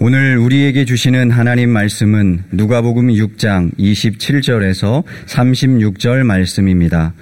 오늘 0.00 0.38
우리에게 0.38 0.84
주시는 0.84 1.32
하나님 1.32 1.70
말씀은 1.70 2.44
누가복음 2.52 3.08
6장 3.08 3.76
27절에서 3.76 5.02
36절 5.26 6.22
말씀입니다. 6.22 7.14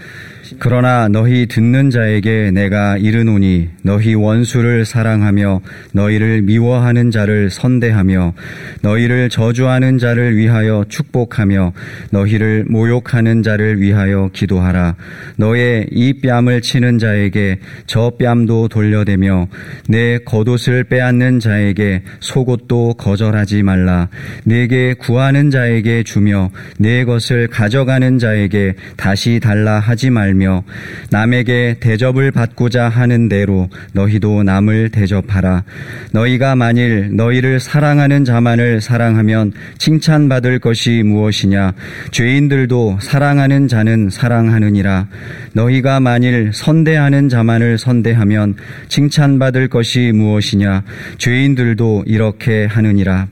그러나 0.58 1.08
너희 1.08 1.46
듣는 1.46 1.90
자에게 1.90 2.50
내가 2.52 2.96
이르노니 2.96 3.70
너희 3.82 4.14
원수를 4.14 4.84
사랑하며 4.84 5.60
너희를 5.92 6.42
미워하는 6.42 7.10
자를 7.10 7.50
선대하며 7.50 8.34
너희를 8.82 9.28
저주하는 9.28 9.98
자를 9.98 10.36
위하여 10.36 10.84
축복하며 10.88 11.72
너희를 12.10 12.64
모욕하는 12.68 13.42
자를 13.42 13.80
위하여 13.80 14.30
기도하라. 14.32 14.94
너의 15.36 15.88
이 15.90 16.20
뺨을 16.20 16.60
치는 16.60 16.98
자에게 16.98 17.58
저 17.86 18.12
뺨도 18.18 18.68
돌려대며 18.68 19.48
내 19.88 20.18
겉옷을 20.18 20.84
빼앗는 20.84 21.40
자에게 21.40 22.02
속옷도 22.20 22.94
거절하지 22.94 23.62
말라. 23.62 24.08
내게 24.44 24.94
구하는 24.94 25.50
자에게 25.50 26.02
주며 26.04 26.50
내 26.78 27.04
것을 27.04 27.48
가져가는 27.48 28.18
자에게 28.18 28.74
다시 28.96 29.40
달라 29.40 29.80
하지 29.80 30.10
말며 30.10 30.35
말며 30.36 30.62
남에게 31.10 31.76
대접을 31.80 32.30
받고자 32.30 32.88
하는 32.88 33.28
대로 33.28 33.68
너희도 33.92 34.42
남을 34.42 34.90
대접하라. 34.90 35.64
너희가 36.12 36.54
만일 36.54 37.16
너희를 37.16 37.58
사랑하는 37.58 38.24
자만을 38.24 38.80
사랑하면 38.80 39.52
칭찬받을 39.78 40.58
것이 40.58 41.02
무엇이냐? 41.04 41.72
죄인들도 42.10 42.98
사랑하는 43.00 43.68
자는 43.68 44.10
사랑하느니라. 44.10 45.08
너희가 45.54 46.00
만일 46.00 46.50
선대하는 46.52 47.28
자만을 47.28 47.78
선대하면 47.78 48.56
칭찬받을 48.88 49.68
것이 49.68 50.12
무엇이냐? 50.14 50.82
죄인들도 51.18 52.04
이렇게 52.06 52.66
하느니라. 52.66 53.28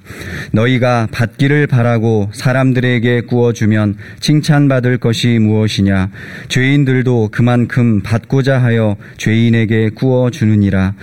너희가 0.53 1.09
받기를 1.13 1.67
바라고 1.67 2.31
사람들에게 2.33 3.23
구워주면 3.23 3.97
칭찬받을 4.21 4.99
것이 4.99 5.39
무엇이냐? 5.39 6.11
죄인들 6.49 6.94
너희들도 6.95 7.31
그만큼 7.33 8.01
받고자 8.01 8.63
하여 8.63 8.97
죄인에게 9.17 9.91
구워 9.95 10.31
주느니라. 10.31 10.95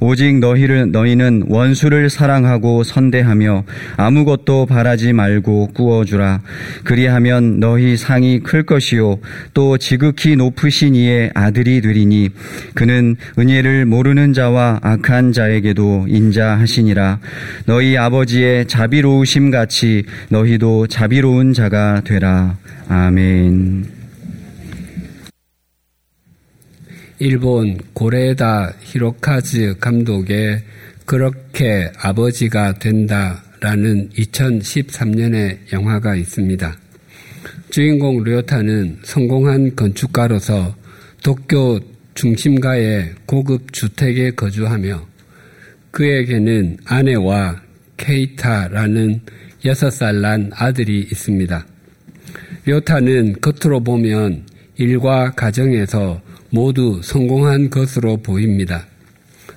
오직 0.00 0.38
너희를 0.38 0.92
너희는 0.92 1.44
원수를 1.48 2.10
사랑하고 2.10 2.84
선대하며 2.84 3.64
아무것도 3.96 4.66
바라지 4.66 5.12
말고 5.14 5.70
구워 5.74 6.04
주라. 6.04 6.42
그리하면 6.84 7.60
너희 7.60 7.96
상이 7.96 8.40
클 8.40 8.64
것이요 8.64 9.18
또 9.54 9.78
지극히 9.78 10.36
높으신 10.36 10.94
이의 10.94 11.30
아들이 11.34 11.80
되리니 11.80 12.28
그는 12.74 13.16
은혜를 13.38 13.86
모르는 13.86 14.34
자와 14.34 14.80
악한 14.82 15.32
자에게도 15.32 16.06
인자하시니라. 16.08 17.20
너희 17.66 17.96
아버지의 17.96 18.66
자비로우심 18.66 19.50
같이 19.50 20.04
너희도 20.28 20.88
자비로운 20.88 21.54
자가 21.54 22.02
되라. 22.04 22.56
아멘. 22.88 23.97
일본 27.20 27.78
고레다 27.94 28.74
히로카즈 28.80 29.78
감독의 29.80 30.62
그렇게 31.04 31.90
아버지가 31.98 32.74
된다라는 32.74 34.10
2013년의 34.10 35.72
영화가 35.72 36.14
있습니다. 36.14 36.76
주인공 37.70 38.22
류타는 38.22 39.00
성공한 39.02 39.74
건축가로서 39.74 40.76
도쿄 41.24 41.80
중심가의 42.14 43.14
고급 43.26 43.72
주택에 43.72 44.30
거주하며 44.30 45.04
그에게는 45.90 46.76
아내와 46.84 47.62
케이타라는 47.96 49.22
6살 49.64 50.20
난 50.20 50.52
아들이 50.54 51.00
있습니다. 51.00 51.66
료타는 52.64 53.40
겉으로 53.40 53.80
보면 53.82 54.46
일과 54.76 55.32
가정에서 55.32 56.27
모두 56.50 57.00
성공한 57.02 57.70
것으로 57.70 58.16
보입니다. 58.18 58.86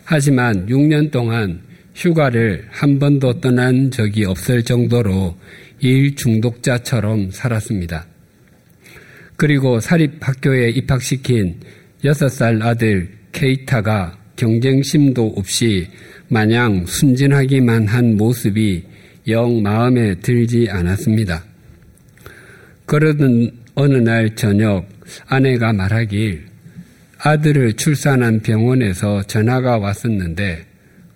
하지만 0.03 0.65
6년 0.67 1.11
동안 1.11 1.61
휴가를 1.95 2.65
한 2.69 2.99
번도 2.99 3.39
떠난 3.39 3.91
적이 3.91 4.25
없을 4.25 4.63
정도로 4.63 5.37
일 5.79 6.15
중독자처럼 6.15 7.31
살았습니다. 7.31 8.05
그리고 9.35 9.79
사립학교에 9.79 10.69
입학시킨 10.69 11.59
6살 12.03 12.61
아들 12.61 13.09
케이타가 13.31 14.17
경쟁심도 14.35 15.33
없이 15.35 15.87
마냥 16.27 16.85
순진하기만 16.85 17.87
한 17.87 18.17
모습이 18.17 18.83
영 19.27 19.61
마음에 19.61 20.15
들지 20.15 20.67
않았습니다. 20.69 21.43
그러던 22.85 23.51
어느 23.75 23.97
날 23.97 24.35
저녁 24.35 24.87
아내가 25.27 25.73
말하길 25.73 26.50
아들을 27.23 27.73
출산한 27.73 28.39
병원에서 28.39 29.21
전화가 29.23 29.77
왔었는데 29.77 30.65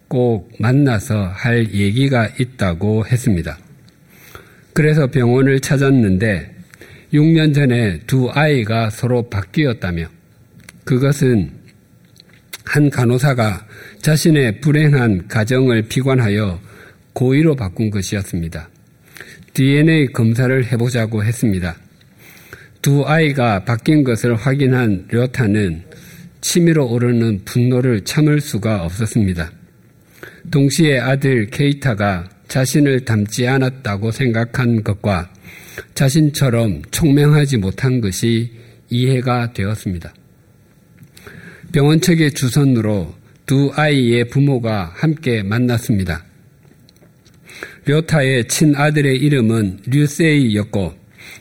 꼭 0.08 0.52
만나서 0.60 1.30
할 1.34 1.74
얘기가 1.74 2.30
있다고 2.40 3.08
했습니다. 3.08 3.58
그래서 4.74 5.08
병원을 5.08 5.62
찾았는데 5.62 6.54
6년 7.12 7.56
전에 7.56 8.02
두 8.06 8.30
아이가 8.30 8.92
서로 8.92 9.30
바뀌었다며 9.30 10.06
그것은 10.84 11.52
한 12.66 12.90
간호사가 12.92 13.66
자신의 14.02 14.62
불행한 14.62 15.28
가정을 15.28 15.84
비관하여 15.84 16.60
고의로 17.14 17.56
바꾼 17.56 17.90
것이었습니다. 17.90 18.70
DNA 19.54 20.08
검사를 20.08 20.66
해보자고 20.72 21.24
했습니다. 21.24 21.76
두 22.84 23.04
아이가 23.08 23.64
바뀐 23.66 24.04
것을 24.04 24.36
확인한 24.36 25.08
료타는 25.10 25.95
치밀어 26.46 26.86
오르는 26.86 27.42
분노를 27.44 28.04
참을 28.04 28.40
수가 28.40 28.84
없었습니다. 28.84 29.52
동시에 30.52 31.00
아들 31.00 31.48
케이타가 31.48 32.30
자신을 32.48 33.04
닮지 33.04 33.48
않았다고 33.48 34.12
생각한 34.12 34.84
것과 34.84 35.34
자신처럼 35.96 36.84
총명하지 36.92 37.58
못한 37.58 38.00
것이 38.00 38.52
이해가 38.92 39.54
되었습니다. 39.54 40.14
병원 41.74 42.00
측의 42.00 42.34
주선으로 42.34 43.16
두 43.48 43.72
아이의 43.74 44.28
부모가 44.30 44.94
함께 44.94 45.42
만났습니다. 45.42 46.24
료타의 47.86 48.48
친아들의 48.48 49.18
이름은 49.18 49.80
류세이였고 49.88 50.94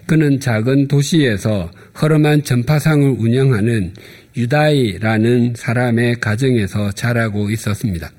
그는 0.06 0.40
작은 0.40 0.88
도시에서 0.88 1.70
허름한 2.00 2.42
전파상을 2.42 3.16
운영하는 3.18 3.92
유다이라는 4.36 5.54
사람의 5.56 6.16
가정에서 6.20 6.92
자라고 6.92 7.50
있었습니다. 7.50 8.10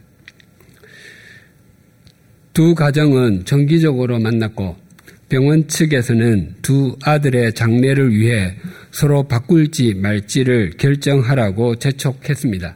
두 2.53 2.73
가정은 2.73 3.43
정기적으로 3.43 4.19
만났고 4.19 4.77
병원 5.27 5.67
측에서는 5.67 6.55
두 6.61 6.95
아들의 7.03 7.53
장례를 7.53 8.13
위해 8.13 8.55
서로 8.91 9.23
바꿀지 9.27 9.95
말지를 9.95 10.77
결정하라고 10.77 11.75
재촉했습니다. 11.75 12.75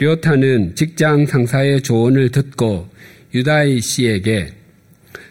료타는 0.00 0.74
직장 0.74 1.26
상사의 1.26 1.82
조언을 1.82 2.30
듣고 2.30 2.88
유다이 3.34 3.80
씨에게 3.80 4.54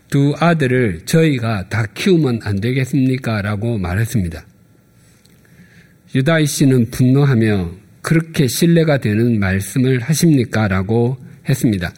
두 0.09 0.33
아들을 0.39 1.01
저희가 1.05 1.67
다 1.67 1.85
키우면 1.93 2.41
안 2.43 2.61
되겠습니까? 2.61 3.41
라고 3.41 3.77
말했습니다. 3.77 4.45
유다이 6.15 6.45
씨는 6.45 6.89
분노하며 6.91 7.71
그렇게 8.01 8.47
신뢰가 8.47 8.99
되는 8.99 9.39
말씀을 9.39 9.99
하십니까? 9.99 10.67
라고 10.67 11.17
했습니다. 11.47 11.93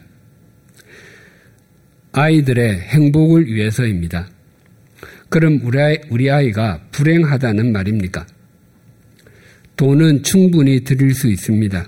아이들의 2.12 2.80
행복을 2.80 3.46
위해서입니다. 3.46 4.28
그럼 5.28 5.60
우리, 5.62 6.28
아이, 6.30 6.50
가 6.50 6.80
불행하다는 6.90 7.70
말입니까? 7.70 8.26
돈은 9.76 10.24
충분히 10.24 10.82
드릴 10.82 11.14
수 11.14 11.28
있습니다. 11.28 11.86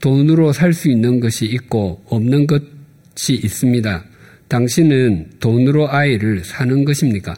돈으로 0.00 0.52
살 0.52 0.72
수 0.72 0.90
있는 0.90 1.20
것이 1.20 1.44
있고 1.44 2.02
없는 2.06 2.46
것이 2.46 3.34
있습니다. 3.34 4.04
당신은 4.48 5.32
돈으로 5.40 5.90
아이를 5.90 6.42
사는 6.42 6.84
것입니까? 6.84 7.34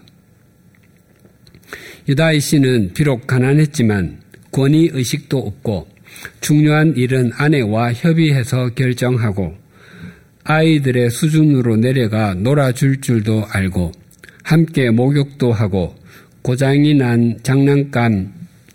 유다이 2.10 2.40
씨는 2.40 2.90
비록 2.92 3.28
가난했지만 3.28 4.18
권위 4.50 4.90
의식도 4.92 5.38
없고 5.38 5.86
중요한 6.40 6.96
일은 6.96 7.30
아내와 7.36 7.92
협의해서 7.92 8.70
결정하고 8.70 9.54
아이들의 10.42 11.08
수준으로 11.08 11.76
내려가 11.76 12.34
놀아줄 12.34 13.00
줄도 13.00 13.44
알고 13.48 13.92
함께 14.42 14.90
목욕도 14.90 15.52
하고 15.52 15.94
고장이 16.42 16.94
난 16.94 17.38
장난감 17.44 18.32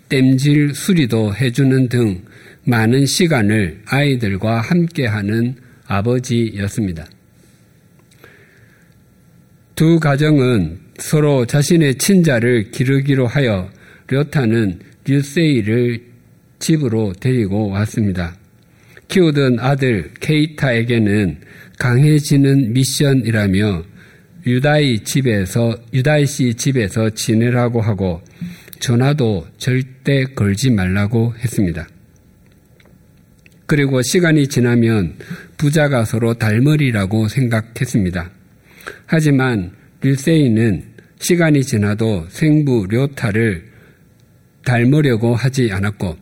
땜질 0.08 0.74
수리도 0.74 1.34
해주는 1.34 1.90
등 1.90 2.22
많은 2.64 3.04
시간을 3.04 3.82
아이들과 3.84 4.62
함께하는 4.62 5.56
아버지였습니다. 5.86 7.04
두 9.74 10.00
가정은 10.00 10.85
서로 10.98 11.46
자신의 11.46 11.96
친자를 11.96 12.70
기르기로 12.70 13.26
하여 13.26 13.70
료타는 14.08 14.80
류세이를 15.04 16.02
집으로 16.58 17.12
데리고 17.20 17.68
왔습니다. 17.70 18.36
키우던 19.08 19.60
아들 19.60 20.10
케이타에게는 20.20 21.38
강해지는 21.78 22.72
미션이라며 22.72 23.84
유다이 24.46 25.00
집에서 25.00 25.76
유다이 25.92 26.26
씨 26.26 26.54
집에서 26.54 27.10
지내라고 27.10 27.80
하고 27.80 28.22
전화도 28.78 29.46
절대 29.58 30.24
걸지 30.24 30.70
말라고 30.70 31.34
했습니다. 31.38 31.88
그리고 33.66 34.00
시간이 34.02 34.46
지나면 34.46 35.16
부자가 35.56 36.04
서로 36.04 36.34
닮으리라고 36.34 37.26
생각했습니다. 37.28 38.30
하지만 39.06 39.72
릴세이는 40.06 40.84
시간이 41.18 41.64
지나도 41.64 42.26
생부 42.28 42.86
료타를 42.88 43.64
닮으려고 44.64 45.34
하지 45.34 45.72
않았고 45.72 46.16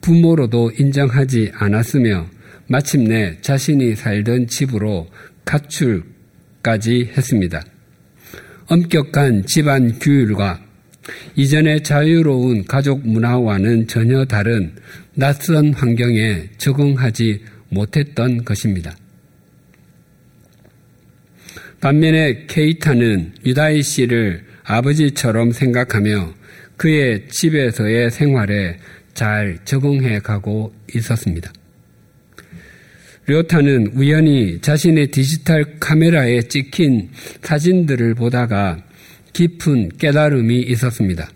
부모로도 0.00 0.72
인정하지 0.76 1.52
않았으며 1.54 2.26
마침내 2.66 3.38
자신이 3.42 3.94
살던 3.94 4.48
집으로 4.48 5.08
가출까지 5.44 7.12
했습니다. 7.16 7.62
엄격한 8.66 9.46
집안 9.46 9.96
규율과 10.00 10.60
이전의 11.36 11.84
자유로운 11.84 12.64
가족 12.64 13.06
문화와는 13.06 13.86
전혀 13.86 14.24
다른 14.24 14.74
낯선 15.14 15.72
환경에 15.72 16.48
적응하지 16.58 17.44
못했던 17.68 18.44
것입니다. 18.44 18.96
반면에 21.86 22.46
케이타는 22.48 23.34
유다이 23.44 23.80
씨를 23.80 24.42
아버지처럼 24.64 25.52
생각하며 25.52 26.34
그의 26.76 27.28
집에서의 27.28 28.10
생활에 28.10 28.78
잘 29.14 29.60
적응해 29.64 30.18
가고 30.18 30.74
있었습니다. 30.92 31.52
료타는 33.26 33.92
우연히 33.94 34.60
자신의 34.60 35.12
디지털 35.12 35.78
카메라에 35.78 36.42
찍힌 36.48 37.10
사진들을 37.42 38.16
보다가 38.16 38.82
깊은 39.32 39.90
깨달음이 39.90 40.62
있었습니다. 40.62 41.30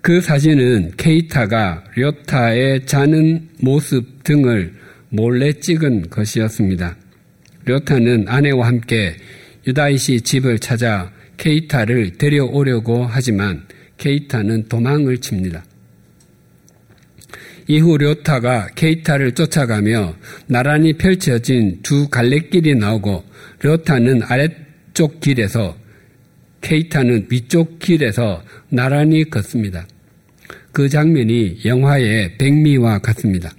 그 0.00 0.20
사진은 0.20 0.94
케이타가 0.96 1.84
료타의 1.94 2.86
자는 2.86 3.50
모습 3.60 4.24
등을 4.24 4.74
몰래 5.10 5.52
찍은 5.52 6.10
것이었습니다. 6.10 6.96
료타는 7.66 8.26
아내와 8.28 8.68
함께 8.68 9.16
유다이시 9.66 10.20
집을 10.22 10.60
찾아 10.60 11.12
케이타를 11.36 12.12
데려오려고 12.12 13.04
하지만 13.04 13.66
케이타는 13.98 14.68
도망을 14.68 15.18
칩니다. 15.18 15.64
이후 17.68 17.98
료타가 17.98 18.68
케이타를 18.76 19.32
쫓아가며 19.32 20.14
나란히 20.46 20.92
펼쳐진 20.92 21.80
두 21.82 22.08
갈래길이 22.08 22.76
나오고 22.76 23.24
료타는 23.62 24.22
아래쪽 24.22 25.20
길에서 25.20 25.76
케이타는 26.60 27.26
위쪽 27.30 27.80
길에서 27.80 28.42
나란히 28.68 29.24
걷습니다. 29.28 29.86
그 30.70 30.88
장면이 30.88 31.62
영화의 31.64 32.38
백미와 32.38 33.00
같습니다. 33.00 33.50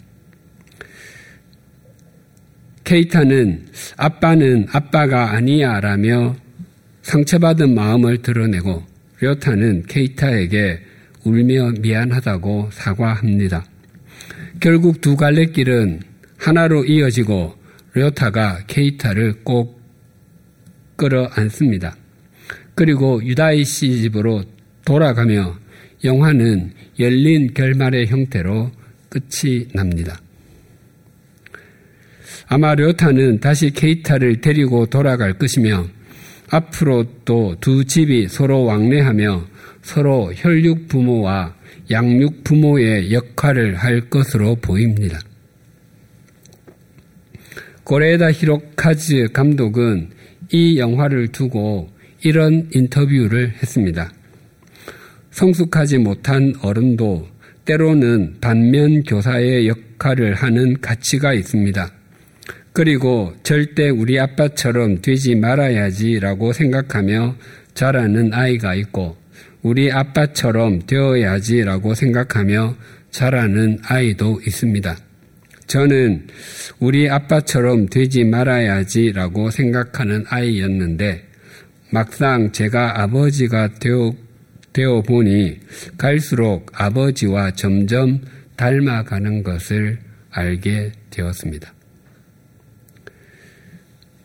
케이타는 2.88 3.66
아빠는 3.98 4.68
아빠가 4.72 5.32
아니야 5.32 5.82
라며 5.82 6.38
상처받은 7.02 7.76
마음을 7.76 8.22
드러내고 8.22 8.82
료타는 9.20 9.84
케이타에게 9.88 10.80
울며 11.26 11.74
미안하다고 11.82 12.70
사과합니다. 12.72 13.66
결국 14.62 15.02
두 15.02 15.18
갈래 15.18 15.48
길은 15.48 16.00
하나로 16.38 16.86
이어지고 16.86 17.56
료타가 17.92 18.60
케이타를 18.68 19.44
꼭 19.44 19.82
끌어 20.96 21.26
안습니다. 21.34 21.98
그리고 22.74 23.22
유다이 23.22 23.66
씨 23.66 24.02
집으로 24.02 24.46
돌아가며 24.86 25.58
영화는 26.06 26.72
열린 27.00 27.54
결말의 27.54 28.08
형태로 28.08 28.72
끝이 29.10 29.68
납니다. 29.74 30.22
아마 32.48 32.76
료타는 32.76 33.40
다시 33.42 33.72
케이타를 33.72 34.40
데리고 34.42 34.86
돌아갈 34.86 35.34
것이며 35.38 35.86
앞으로 36.50 37.06
또 37.26 37.56
두 37.60 37.84
집이 37.84 38.30
서로 38.30 38.64
왕래하며 38.64 39.46
서로 39.82 40.32
혈육 40.34 40.88
부모와 40.88 41.56
양육 41.92 42.44
부모의 42.44 43.12
역할을 43.12 43.76
할 43.76 44.10
것으로 44.10 44.56
보입니다. 44.56 45.20
고레다 47.84 48.32
히로카즈 48.32 49.28
감독은 49.34 50.10
이 50.52 50.78
영화를 50.78 51.30
두고 51.30 51.90
이런 52.24 52.70
인터뷰를 52.74 53.50
했습니다. 53.62 54.12
성숙하지 55.32 55.98
못한 56.00 56.54
어른도 56.62 57.28
때로는 57.66 58.38
반면 58.42 59.04
교사의 59.04 59.68
역할을 59.68 60.34
하는 60.36 60.80
가치가 60.80 61.34
있습니다. 61.34 61.97
그리고 62.78 63.34
절대 63.42 63.90
우리 63.90 64.20
아빠처럼 64.20 65.02
되지 65.02 65.34
말아야지라고 65.34 66.54
생각하며 66.54 67.36
자라는 67.74 68.36
아이가 68.36 68.76
있고 68.76 69.18
우리 69.64 69.92
아빠처럼 69.92 70.86
되어야지라고 70.86 71.96
생각하며 71.96 72.76
자라는 73.10 73.80
아이도 73.82 74.40
있습니다. 74.46 74.96
저는 75.66 76.28
우리 76.78 77.10
아빠처럼 77.10 77.88
되지 77.88 78.24
말아야지라고 78.26 79.50
생각하는 79.50 80.26
아이였는데 80.30 81.28
막상 81.90 82.52
제가 82.52 83.02
아버지가 83.02 83.74
되어 83.80 84.14
되어 84.74 85.02
보니 85.02 85.62
갈수록 85.98 86.70
아버지와 86.76 87.56
점점 87.56 88.22
닮아가는 88.56 89.42
것을 89.42 89.98
알게 90.30 90.92
되었습니다. 91.10 91.77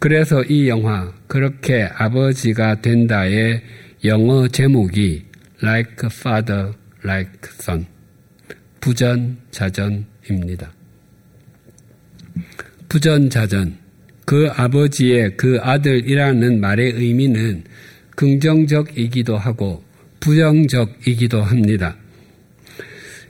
그래서 0.02 0.42
이 0.42 0.68
영화 0.68 1.14
그렇게 1.28 1.84
아버지가 1.84 2.80
된다의 2.80 3.62
영어 4.04 4.48
제목이 4.48 5.26
Like 5.62 5.94
Father, 6.06 6.72
Like 7.04 7.38
Son 7.60 7.86
부전자전입니다. 8.80 10.72
부전자전 12.88 13.76
그 14.24 14.50
아버지의 14.52 15.36
그 15.36 15.60
아들이라는 15.62 16.60
말의 16.60 16.94
의미는 16.94 17.62
긍정적이기도 18.16 19.38
하고 19.38 19.84
부정적이기도 20.18 21.42
합니다. 21.42 21.96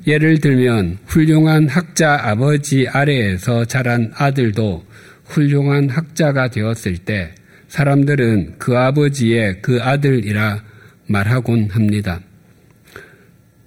예를 0.06 0.38
들면 0.38 1.00
훌륭한 1.04 1.68
학자 1.68 2.18
아버지 2.30 2.88
아래에서 2.88 3.66
자란 3.66 4.10
아들도 4.14 4.90
훌륭한 5.32 5.88
학자가 5.88 6.48
되었을 6.48 6.98
때 6.98 7.34
사람들은 7.68 8.56
그 8.58 8.76
아버지의 8.76 9.62
그 9.62 9.80
아들이라 9.80 10.62
말하곤 11.06 11.70
합니다. 11.70 12.20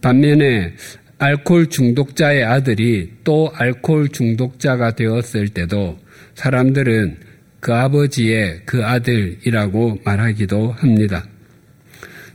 반면에 0.02 0.74
알코올 1.18 1.68
중독자의 1.68 2.44
아들이 2.44 3.12
또 3.24 3.52
알코올 3.54 4.10
중독자가 4.10 4.92
되었을 4.96 5.50
때도 5.50 5.98
사람들은 6.36 7.18
그 7.60 7.74
아버지의 7.74 8.62
그 8.66 8.86
아들이라고 8.86 10.02
말하기도 10.04 10.74
합니다. 10.74 11.26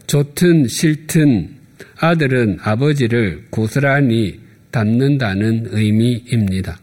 좋든 0.09 0.67
싫든 0.67 1.57
아들은 2.01 2.59
아버지를 2.63 3.45
고스란히 3.51 4.41
닮는다는 4.73 5.69
의미입니다. 5.71 6.81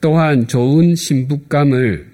또한 0.00 0.46
좋은 0.46 0.94
신부감을 0.94 2.06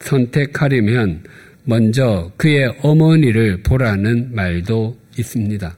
선택하려면 0.00 1.22
먼저 1.64 2.32
그의 2.36 2.74
어머니를 2.82 3.62
보라는 3.62 4.34
말도 4.34 4.96
있습니다. 5.18 5.76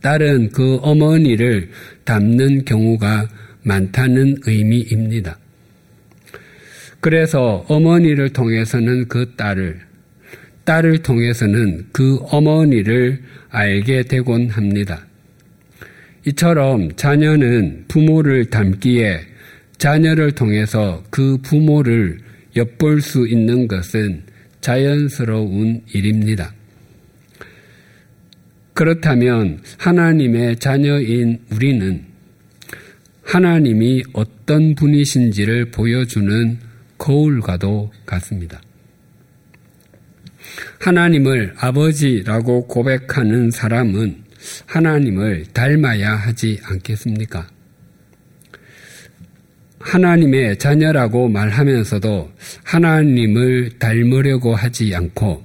딸은 0.00 0.50
그 0.50 0.78
어머니를 0.82 1.70
닮는 2.04 2.64
경우가 2.64 3.28
많다는 3.62 4.36
의미입니다. 4.46 5.38
그래서 7.00 7.64
어머니를 7.68 8.30
통해서는 8.30 9.08
그 9.08 9.34
딸을, 9.36 9.80
딸을 10.64 11.02
통해서는 11.02 11.86
그 11.92 12.18
어머니를 12.30 13.22
알게 13.50 14.04
되곤 14.04 14.48
합니다. 14.48 15.06
이처럼 16.26 16.94
자녀는 16.96 17.84
부모를 17.88 18.46
닮기에 18.46 19.31
자녀를 19.82 20.30
통해서 20.30 21.02
그 21.10 21.38
부모를 21.38 22.20
엿볼 22.54 23.02
수 23.02 23.26
있는 23.26 23.66
것은 23.66 24.22
자연스러운 24.60 25.82
일입니다. 25.92 26.54
그렇다면 28.74 29.58
하나님의 29.78 30.60
자녀인 30.60 31.40
우리는 31.50 32.04
하나님이 33.24 34.04
어떤 34.12 34.76
분이신지를 34.76 35.72
보여주는 35.72 36.60
거울과도 36.96 37.90
같습니다. 38.06 38.60
하나님을 40.78 41.54
아버지라고 41.58 42.68
고백하는 42.68 43.50
사람은 43.50 44.22
하나님을 44.66 45.46
닮아야 45.52 46.14
하지 46.14 46.60
않겠습니까? 46.62 47.48
하나님의 49.82 50.58
자녀라고 50.58 51.28
말하면서도 51.28 52.30
하나님을 52.64 53.78
닮으려고 53.78 54.54
하지 54.54 54.94
않고 54.94 55.42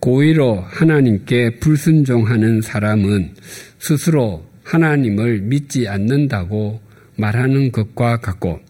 고의로 0.00 0.60
하나님께 0.68 1.58
불순종하는 1.58 2.60
사람은 2.60 3.34
스스로 3.78 4.44
하나님을 4.62 5.40
믿지 5.40 5.88
않는다고 5.88 6.80
말하는 7.16 7.72
것과 7.72 8.18
같고 8.18 8.60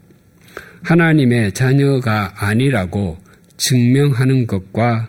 하나님의 0.82 1.52
자녀가 1.52 2.32
아니라고 2.36 3.18
증명하는 3.56 4.46
것과 4.46 5.08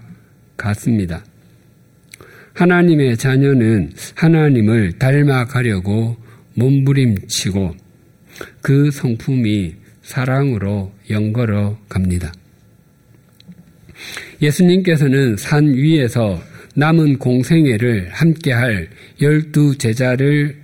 같습니다. 0.58 1.24
하나님의 2.54 3.18
자녀는 3.18 3.92
하나님을 4.16 4.98
닮아가려고 4.98 6.18
몸부림치고 6.56 7.87
그 8.62 8.92
성품이 8.92 9.76
사랑으로 10.02 10.92
연걸어 11.10 11.78
갑니다. 11.90 12.32
예수님께서는 14.42 15.38
산 15.38 15.74
위에서 15.74 16.42
남은 16.76 17.18
공생애를 17.18 18.10
함께할 18.12 18.88
열두 19.20 19.78
제자를 19.78 20.56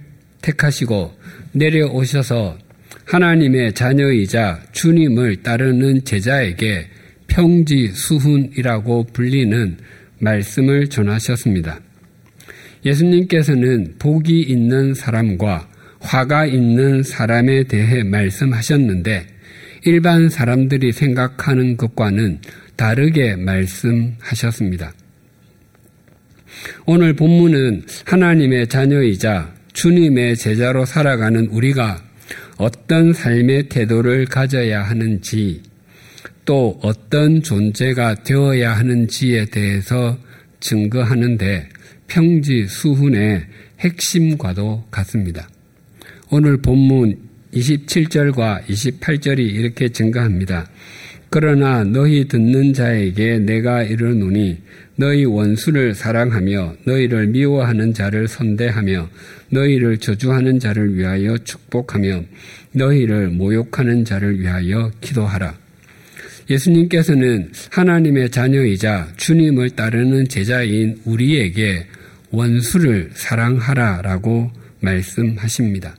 택하시고 0.42 1.12
내려오셔서 1.54 2.58
하나님의 3.06 3.74
자녀이자 3.74 4.62
주님을 4.72 5.38
따르는 5.44 6.04
제자에게 6.06 6.88
평지 7.28 7.88
수훈이라고 7.88 9.06
불리는 9.12 9.78
말씀을 10.20 10.88
전하셨습니다. 10.88 11.80
예수님께서는 12.86 13.96
복이 13.98 14.42
있는 14.42 14.94
사람과 14.94 15.68
화가 16.04 16.46
있는 16.46 17.02
사람에 17.02 17.64
대해 17.64 18.04
말씀하셨는데 18.04 19.26
일반 19.86 20.30
사람들이 20.30 20.92
생각하는 20.92 21.78
것과는 21.78 22.40
다르게 22.76 23.36
말씀하셨습니다. 23.36 24.94
오늘 26.86 27.14
본문은 27.14 27.86
하나님의 28.06 28.68
자녀이자 28.68 29.54
주님의 29.74 30.38
제자로 30.38 30.86
살아가는 30.86 31.48
우리가 31.48 32.04
어떤 32.58 33.14
삶의 33.14 33.70
태도를 33.70 34.26
가져야 34.26 34.84
하는지 34.84 35.64
또 36.46 36.80
어떤 36.84 37.42
존재가 37.42 38.24
되어야 38.24 38.74
하는지에 38.74 39.46
대해서 39.46 40.18
증거하는데 40.60 41.70
평지 42.08 42.68
수훈의 42.68 43.46
핵심과도 43.80 44.86
같습니다. 44.92 45.48
오늘 46.32 46.58
본문 46.58 47.18
27절과 47.54 48.66
28절이 48.66 49.40
이렇게 49.40 49.90
증가합니다. 49.90 50.70
그러나 51.30 51.84
너희 51.84 52.28
듣는 52.28 52.74
자에게 52.74 53.40
내가 53.40 53.84
이르노니 53.84 54.58
너희 54.96 55.26
원수를 55.26 55.96
사랑하며 55.96 56.76
너희를 56.86 57.28
미워하는 57.28 57.94
자를 57.94 58.28
선대하며 58.28 59.10
너희를 59.50 59.98
저주하는 59.98 60.60
자를 60.60 60.96
위하여 60.96 61.38
축복하며 61.38 62.24
너희를 62.74 63.30
모욕하는 63.30 64.06
자를 64.06 64.40
위하여 64.40 64.92
기도하라. 65.02 65.58
예수님께서는 66.50 67.52
하나님의 67.72 68.30
자녀이자 68.30 69.14
주님을 69.18 69.72
따르는 69.72 70.28
제자인 70.28 71.00
우리에게 71.06 71.88
원수를 72.32 73.12
사랑하라라고 73.14 74.52
말씀하십니다. 74.82 75.96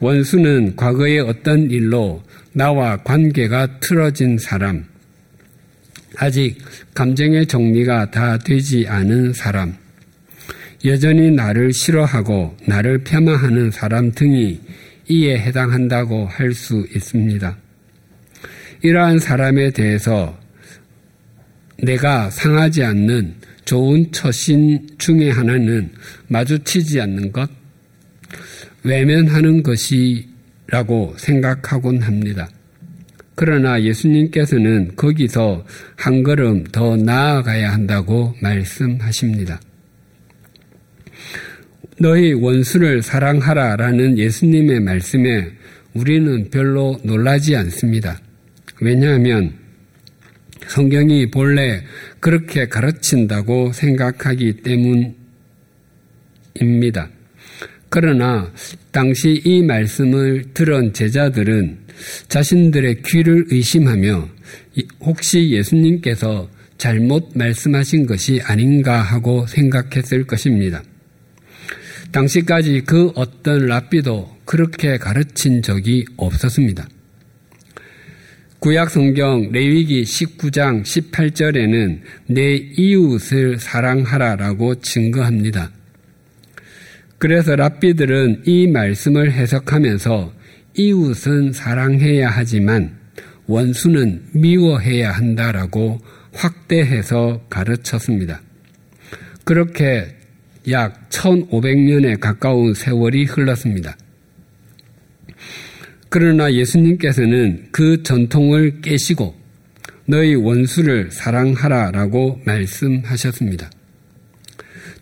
원수는 0.00 0.76
과거의 0.76 1.20
어떤 1.20 1.70
일로 1.70 2.22
나와 2.52 2.96
관계가 2.98 3.80
틀어진 3.80 4.38
사람, 4.38 4.84
아직 6.16 6.58
감정의 6.94 7.46
정리가 7.46 8.10
다 8.10 8.38
되지 8.38 8.86
않은 8.88 9.32
사람, 9.32 9.74
여전히 10.84 11.30
나를 11.30 11.72
싫어하고 11.72 12.56
나를 12.66 13.02
폄하하는 13.04 13.70
사람 13.70 14.12
등이 14.12 14.60
이에 15.08 15.38
해당한다고 15.38 16.26
할 16.26 16.52
수 16.52 16.86
있습니다. 16.94 17.56
이러한 18.82 19.18
사람에 19.18 19.70
대해서 19.70 20.38
내가 21.82 22.30
상하지 22.30 22.84
않는 22.84 23.34
좋은 23.64 24.10
처신 24.12 24.86
중의 24.98 25.32
하나는 25.32 25.90
마주치지 26.28 27.00
않는 27.00 27.32
것, 27.32 27.50
외면하는 28.88 29.62
것이라고 29.62 31.14
생각하곤 31.18 32.02
합니다. 32.02 32.48
그러나 33.34 33.80
예수님께서는 33.80 34.96
거기서 34.96 35.64
한 35.96 36.22
걸음 36.24 36.64
더 36.64 36.96
나아가야 36.96 37.72
한다고 37.72 38.34
말씀하십니다. 38.42 39.60
너희 42.00 42.32
원수를 42.32 43.02
사랑하라 43.02 43.76
라는 43.76 44.18
예수님의 44.18 44.80
말씀에 44.80 45.52
우리는 45.94 46.50
별로 46.50 46.98
놀라지 47.04 47.54
않습니다. 47.56 48.20
왜냐하면 48.80 49.52
성경이 50.66 51.30
본래 51.30 51.82
그렇게 52.20 52.68
가르친다고 52.68 53.72
생각하기 53.72 54.62
때문입니다. 56.54 57.08
그러나 57.90 58.52
당시 58.92 59.40
이 59.44 59.62
말씀을 59.62 60.52
들은 60.54 60.92
제자들은 60.92 61.78
자신들의 62.28 63.02
귀를 63.02 63.46
의심하며 63.50 64.28
혹시 65.00 65.50
예수님께서 65.50 66.48
잘못 66.76 67.30
말씀하신 67.34 68.06
것이 68.06 68.40
아닌가 68.44 69.00
하고 69.02 69.46
생각했을 69.46 70.24
것입니다. 70.26 70.82
당시까지 72.12 72.82
그 72.86 73.10
어떤 73.14 73.66
랍비도 73.66 74.38
그렇게 74.44 74.96
가르친 74.96 75.62
적이 75.62 76.04
없었습니다. 76.16 76.88
구약 78.60 78.90
성경 78.90 79.50
레위기 79.52 80.02
19장 80.02 80.82
18절에는 80.82 82.00
내 82.26 82.54
이웃을 82.54 83.58
사랑하라라고 83.58 84.76
증거합니다. 84.80 85.70
그래서 87.18 87.56
랍비들은 87.56 88.42
이 88.46 88.68
말씀을 88.68 89.32
해석하면서 89.32 90.32
이웃은 90.74 91.52
사랑해야 91.52 92.28
하지만 92.28 92.96
원수는 93.46 94.22
미워해야 94.32 95.10
한다라고 95.10 95.98
확대해서 96.32 97.44
가르쳤습니다. 97.50 98.40
그렇게 99.44 100.14
약 100.70 101.08
1500년에 101.08 102.20
가까운 102.20 102.74
세월이 102.74 103.24
흘렀습니다. 103.24 103.96
그러나 106.10 106.52
예수님께서는 106.52 107.68
그 107.72 108.02
전통을 108.02 108.80
깨시고 108.80 109.34
너희 110.06 110.34
원수를 110.34 111.10
사랑하라 111.10 111.90
라고 111.90 112.40
말씀하셨습니다. 112.44 113.70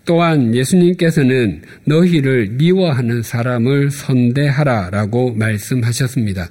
또한 0.06 0.54
예수님께서는 0.54 1.62
너희를 1.84 2.50
미워하는 2.52 3.22
사람을 3.22 3.90
선대하라라고 3.90 5.34
말씀하셨습니다. 5.34 6.48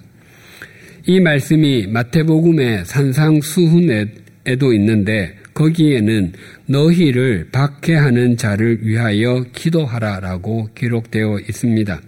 이 1.08 1.20
말씀이 1.22 1.88
마태복음의 1.88 2.86
산상수훈에도 2.86 4.74
있는데 4.74 5.38
거기에는 5.54 6.34
너희를 6.66 7.48
박해하는 7.52 8.36
자를 8.36 8.80
위하여 8.82 9.46
기도하라라고 9.54 10.70
기록되어 10.76 11.40
있습니다. 11.48 12.02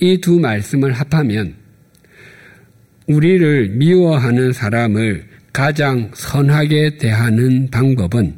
이 0.00 0.18
두 0.20 0.38
말씀을 0.38 0.92
합하면 0.92 1.54
우리를 3.06 3.70
미워하는 3.70 4.52
사람을 4.52 5.24
가장 5.52 6.10
선하게 6.12 6.98
대하는 6.98 7.70
방법은 7.70 8.34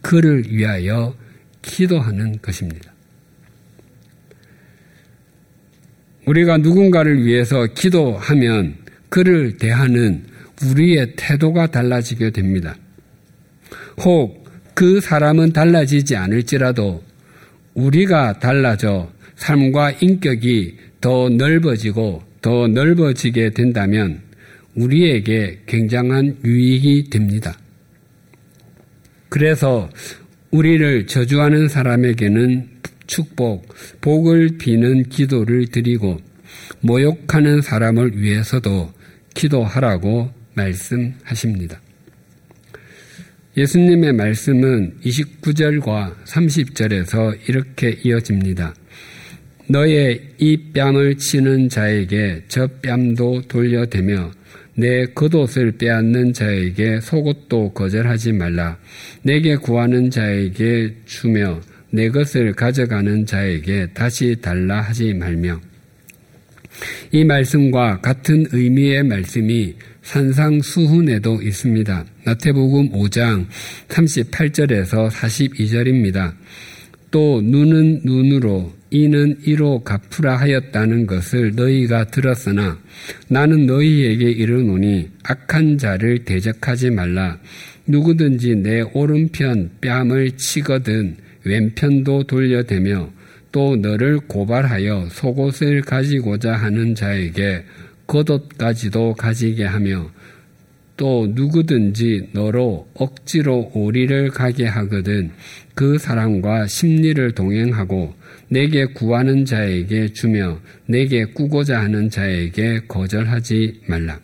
그를 0.00 0.44
위하여 0.48 1.14
기도하는 1.66 2.40
것입니다. 2.40 2.92
우리가 6.24 6.58
누군가를 6.58 7.24
위해서 7.24 7.66
기도하면 7.66 8.76
그를 9.08 9.58
대하는 9.58 10.24
우리의 10.64 11.14
태도가 11.16 11.66
달라지게 11.66 12.30
됩니다. 12.30 12.76
혹 13.98 14.46
그 14.76 15.00
사람은 15.00 15.54
달라지지 15.54 16.16
않을지라도 16.16 17.02
우리가 17.72 18.38
달라져 18.40 19.10
삶과 19.36 19.92
인격이 19.92 20.76
더 21.00 21.30
넓어지고 21.30 22.22
더 22.42 22.68
넓어지게 22.68 23.50
된다면 23.54 24.20
우리에게 24.74 25.62
굉장한 25.64 26.40
유익이 26.44 27.08
됩니다. 27.08 27.58
그래서 29.30 29.88
우리를 30.56 31.06
저주하는 31.06 31.68
사람에게는 31.68 32.68
축복, 33.06 33.74
복을 34.00 34.56
비는 34.56 35.10
기도를 35.10 35.66
드리고 35.66 36.18
모욕하는 36.80 37.60
사람을 37.60 38.18
위해서도 38.18 38.90
기도하라고 39.34 40.30
말씀하십니다. 40.54 41.78
예수님의 43.54 44.14
말씀은 44.14 44.94
29절과 45.04 46.24
30절에서 46.24 47.36
이렇게 47.48 47.98
이어집니다. 48.02 48.74
너의 49.68 50.22
이 50.38 50.72
뺨을 50.72 51.18
치는 51.18 51.68
자에게 51.68 52.44
저 52.48 52.66
뺨도 52.66 53.42
돌려대며 53.48 54.30
내 54.78 55.06
겉옷을 55.06 55.72
빼앗는 55.78 56.34
자에게 56.34 57.00
속옷도 57.00 57.72
거절하지 57.72 58.32
말라. 58.32 58.78
내게 59.22 59.56
구하는 59.56 60.10
자에게 60.10 60.94
주며 61.06 61.60
내 61.90 62.10
것을 62.10 62.52
가져가는 62.52 63.24
자에게 63.24 63.88
다시 63.94 64.36
달라 64.40 64.82
하지 64.82 65.14
말며 65.14 65.58
이 67.10 67.24
말씀과 67.24 68.02
같은 68.02 68.44
의미의 68.52 69.02
말씀이 69.04 69.74
산상수훈에도 70.02 71.40
있습니다. 71.40 72.04
마태복음 72.26 72.92
5장 72.92 73.46
38절에서 73.88 75.10
42절입니다. 75.10 76.34
또 77.10 77.40
눈은 77.40 78.02
눈으로 78.04 78.75
이는 78.90 79.36
이로 79.44 79.82
갚으라 79.82 80.36
하였다는 80.36 81.06
것을 81.06 81.54
너희가 81.56 82.04
들었으나 82.04 82.78
나는 83.28 83.66
너희에게 83.66 84.30
이르노니 84.30 85.10
악한 85.24 85.78
자를 85.78 86.24
대적하지 86.24 86.90
말라. 86.90 87.38
누구든지 87.86 88.56
내 88.56 88.82
오른편 88.92 89.70
뺨을 89.80 90.32
치거든 90.36 91.16
왼편도 91.44 92.24
돌려대며 92.24 93.10
또 93.52 93.76
너를 93.76 94.18
고발하여 94.20 95.08
속옷을 95.10 95.82
가지고자 95.82 96.54
하는 96.54 96.94
자에게 96.94 97.64
겉옷까지도 98.06 99.14
가지게 99.14 99.64
하며 99.64 100.10
또 100.96 101.28
누구든지 101.30 102.30
너로 102.32 102.88
억지로 102.94 103.70
오리를 103.74 104.30
가게 104.30 104.66
하거든 104.66 105.30
그 105.74 105.98
사람과 105.98 106.66
심리를 106.66 107.32
동행하고 107.32 108.14
내게 108.48 108.86
구하는 108.86 109.44
자에게 109.44 110.12
주며 110.12 110.60
내게 110.86 111.24
꾸고자 111.24 111.80
하는 111.80 112.10
자에게 112.10 112.80
거절하지 112.88 113.82
말라. 113.86 114.20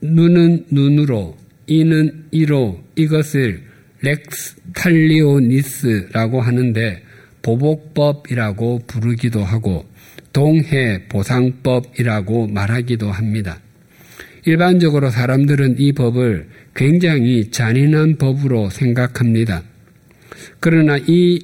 눈은 0.00 0.66
눈으로 0.70 1.36
이는 1.66 2.24
이로 2.30 2.82
이것을 2.96 3.62
렉스 4.00 4.56
탈리오니스라고 4.74 6.40
하는데 6.40 7.02
보복법이라고 7.42 8.80
부르기도 8.86 9.42
하고 9.42 9.86
동해 10.32 11.08
보상법이라고 11.08 12.48
말하기도 12.48 13.10
합니다. 13.10 13.60
일반적으로 14.44 15.10
사람들은 15.10 15.76
이 15.78 15.92
법을 15.92 16.48
굉장히 16.74 17.50
잔인한 17.50 18.16
법으로 18.16 18.70
생각합니다. 18.70 19.62
그러나 20.60 20.96
이 21.06 21.40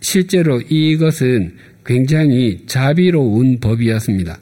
실제로 0.00 0.60
이것은 0.60 1.56
굉장히 1.84 2.64
자비로운 2.66 3.60
법이었습니다. 3.60 4.38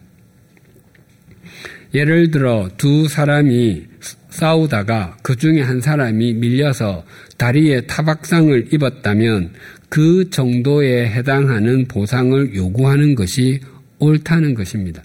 예를 1.94 2.30
들어 2.30 2.68
두 2.76 3.08
사람이 3.08 3.84
싸우다가 4.30 5.16
그 5.22 5.36
중에 5.36 5.62
한 5.62 5.80
사람이 5.80 6.34
밀려서 6.34 7.04
다리에 7.38 7.82
타박상을 7.82 8.74
입었다면 8.74 9.52
그 9.88 10.28
정도에 10.30 11.08
해당하는 11.08 11.86
보상을 11.86 12.54
요구하는 12.54 13.14
것이 13.14 13.60
옳다는 13.98 14.54
것입니다. 14.54 15.02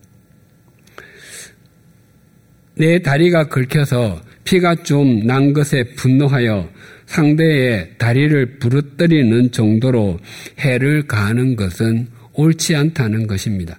내 2.75 2.99
다리가 3.01 3.47
긁혀서 3.47 4.21
피가 4.43 4.83
좀 4.83 5.25
난 5.25 5.53
것에 5.53 5.83
분노하여 5.95 6.67
상대의 7.11 7.89
다리를 7.97 8.57
부러뜨리는 8.57 9.51
정도로 9.51 10.17
해를 10.59 11.05
가하는 11.07 11.57
것은 11.57 12.07
옳지 12.33 12.73
않다는 12.73 13.27
것입니다. 13.27 13.77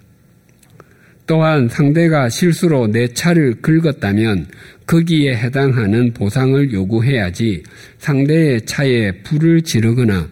또한 1.26 1.66
상대가 1.66 2.28
실수로 2.28 2.88
내 2.88 3.08
차를 3.08 3.62
긁었다면 3.62 4.48
거기에 4.86 5.34
해당하는 5.34 6.12
보상을 6.12 6.72
요구해야지 6.72 7.62
상대의 7.98 8.66
차에 8.66 9.12
불을 9.22 9.62
지르거나 9.62 10.28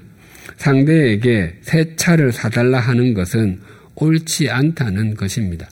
상대에게 0.58 1.54
새 1.62 1.96
차를 1.96 2.32
사달라 2.32 2.80
하는 2.80 3.14
것은 3.14 3.60
옳지 3.94 4.50
않다는 4.50 5.14
것입니다. 5.14 5.70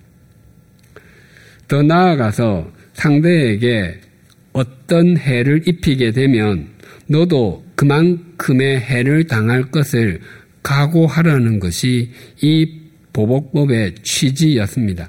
더 1.66 1.82
나아가서 1.82 2.72
상대에게 2.94 4.00
어떤 4.54 5.18
해를 5.18 5.68
입히게 5.68 6.12
되면 6.12 6.77
너도 7.09 7.64
그만큼의 7.75 8.81
해를 8.81 9.27
당할 9.27 9.71
것을 9.71 10.21
각오하라는 10.62 11.59
것이 11.61 12.11
이 12.40 12.81
보복법의 13.12 13.97
취지였습니다. 14.03 15.09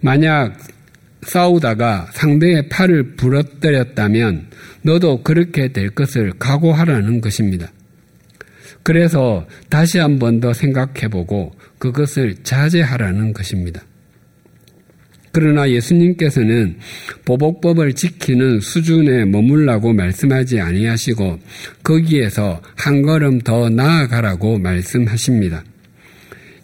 만약 0.00 0.56
싸우다가 1.22 2.08
상대의 2.12 2.68
팔을 2.68 3.16
부러뜨렸다면 3.16 4.48
너도 4.82 5.22
그렇게 5.22 5.72
될 5.72 5.90
것을 5.90 6.32
각오하라는 6.38 7.20
것입니다. 7.20 7.72
그래서 8.82 9.46
다시 9.68 9.98
한 9.98 10.18
번 10.18 10.40
더 10.40 10.52
생각해보고 10.52 11.52
그것을 11.78 12.36
자제하라는 12.42 13.32
것입니다. 13.32 13.82
그러나 15.38 15.70
예수님께서는 15.70 16.78
보복법을 17.24 17.92
지키는 17.92 18.58
수준에 18.58 19.24
머물라고 19.24 19.92
말씀하지 19.92 20.58
아니하시고 20.58 21.38
거기에서 21.84 22.60
한 22.74 23.02
걸음 23.02 23.38
더 23.42 23.68
나아가라고 23.68 24.58
말씀하십니다. 24.58 25.62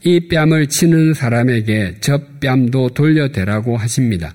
이 0.02 0.26
뺨을 0.28 0.66
치는 0.66 1.14
사람에게 1.14 1.98
저 2.00 2.18
뺨도 2.40 2.88
돌려대라고 2.88 3.76
하십니다. 3.76 4.34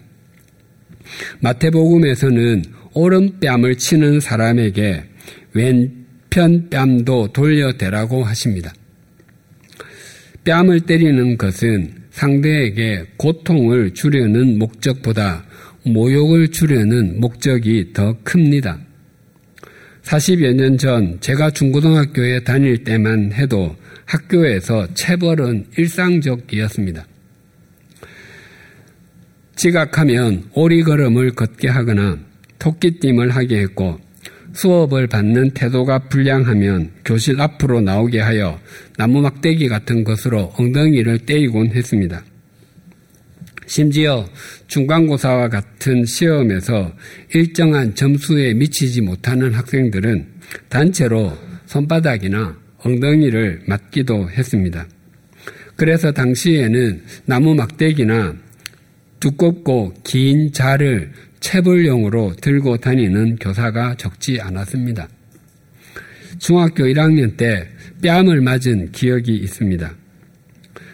마태복음에서는 1.42 2.64
오른뺨을 2.94 3.76
치는 3.76 4.22
사람에게 4.22 5.04
왼편 5.52 6.70
뺨도 6.70 7.34
돌려대라고 7.34 8.24
하십니다. 8.24 8.74
뺨을 10.46 10.80
때리는 10.80 11.38
것은 11.38 11.99
상대에게 12.20 13.06
고통을 13.16 13.94
주려는 13.94 14.60
목적보다 14.60 15.46
모욕을 15.86 16.50
주려는 16.50 17.18
목적이 17.22 17.94
더 17.94 18.18
큽니다. 18.24 18.78
40여 20.04 20.54
년 20.54 20.78
전 20.78 21.18
제가 21.22 21.52
중고등학교에 21.52 22.44
다닐 22.44 22.84
때만 22.84 23.32
해도 23.32 23.74
학교에서 24.06 24.94
체벌은 24.96 25.68
일상적이었습니다. 25.78 27.06
지각하면 29.56 30.44
오리걸음을 30.54 31.32
걷게 31.32 31.70
하거나 31.70 32.18
토끼띠을 32.60 33.30
하게 33.30 33.60
했고 33.60 33.98
수업을 34.54 35.08
받는 35.08 35.52
태도가 35.52 36.10
불량하면 36.10 36.92
교실 37.06 37.40
앞으로 37.40 37.80
나오게 37.80 38.20
하여 38.20 38.60
나무 39.00 39.22
막대기 39.22 39.70
같은 39.70 40.04
것으로 40.04 40.52
엉덩이를 40.58 41.20
때리곤 41.20 41.68
했습니다. 41.68 42.22
심지어 43.66 44.28
중간고사와 44.68 45.48
같은 45.48 46.04
시험에서 46.04 46.92
일정한 47.34 47.96
점수에 47.96 48.54
미치지 48.56 49.00
못하는 49.00 49.54
학생들은 49.54 50.28
단체로 50.68 51.32
손바닥이나 51.66 52.58
엉덩이를 52.80 53.62
맞기도 53.68 54.32
했습니다. 54.32 54.86
그래서 55.78 56.12
당시에는 56.12 57.02
나무 57.24 57.56
막대기나 57.56 58.36
두껍고 59.22 59.94
긴 60.04 60.52
자를 60.52 61.14
체벌용으로 61.40 62.34
들고 62.42 62.76
다니는 62.76 63.38
교사가 63.38 63.96
적지 63.96 64.42
않았습니다. 64.42 65.08
중학교 66.38 66.84
1학년 66.84 67.38
때 67.38 67.70
뺨을 68.02 68.42
맞은 68.42 68.92
기억이 68.92 69.36
있습니다. 69.36 69.94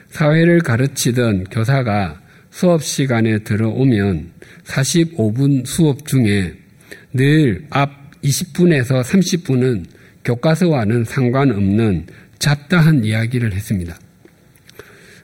사회를 0.09 0.59
가르치던 0.59 1.45
교사가 1.45 2.21
수업 2.49 2.83
시간에 2.83 3.39
들어오면 3.39 4.31
45분 4.63 5.65
수업 5.65 6.05
중에 6.07 6.53
늘 7.13 7.65
앞 7.69 8.05
20분에서 8.25 9.03
30분은 9.03 9.85
교과서와는 10.23 11.03
상관없는 11.03 12.07
잡다한 12.39 13.03
이야기를 13.03 13.53
했습니다. 13.53 13.97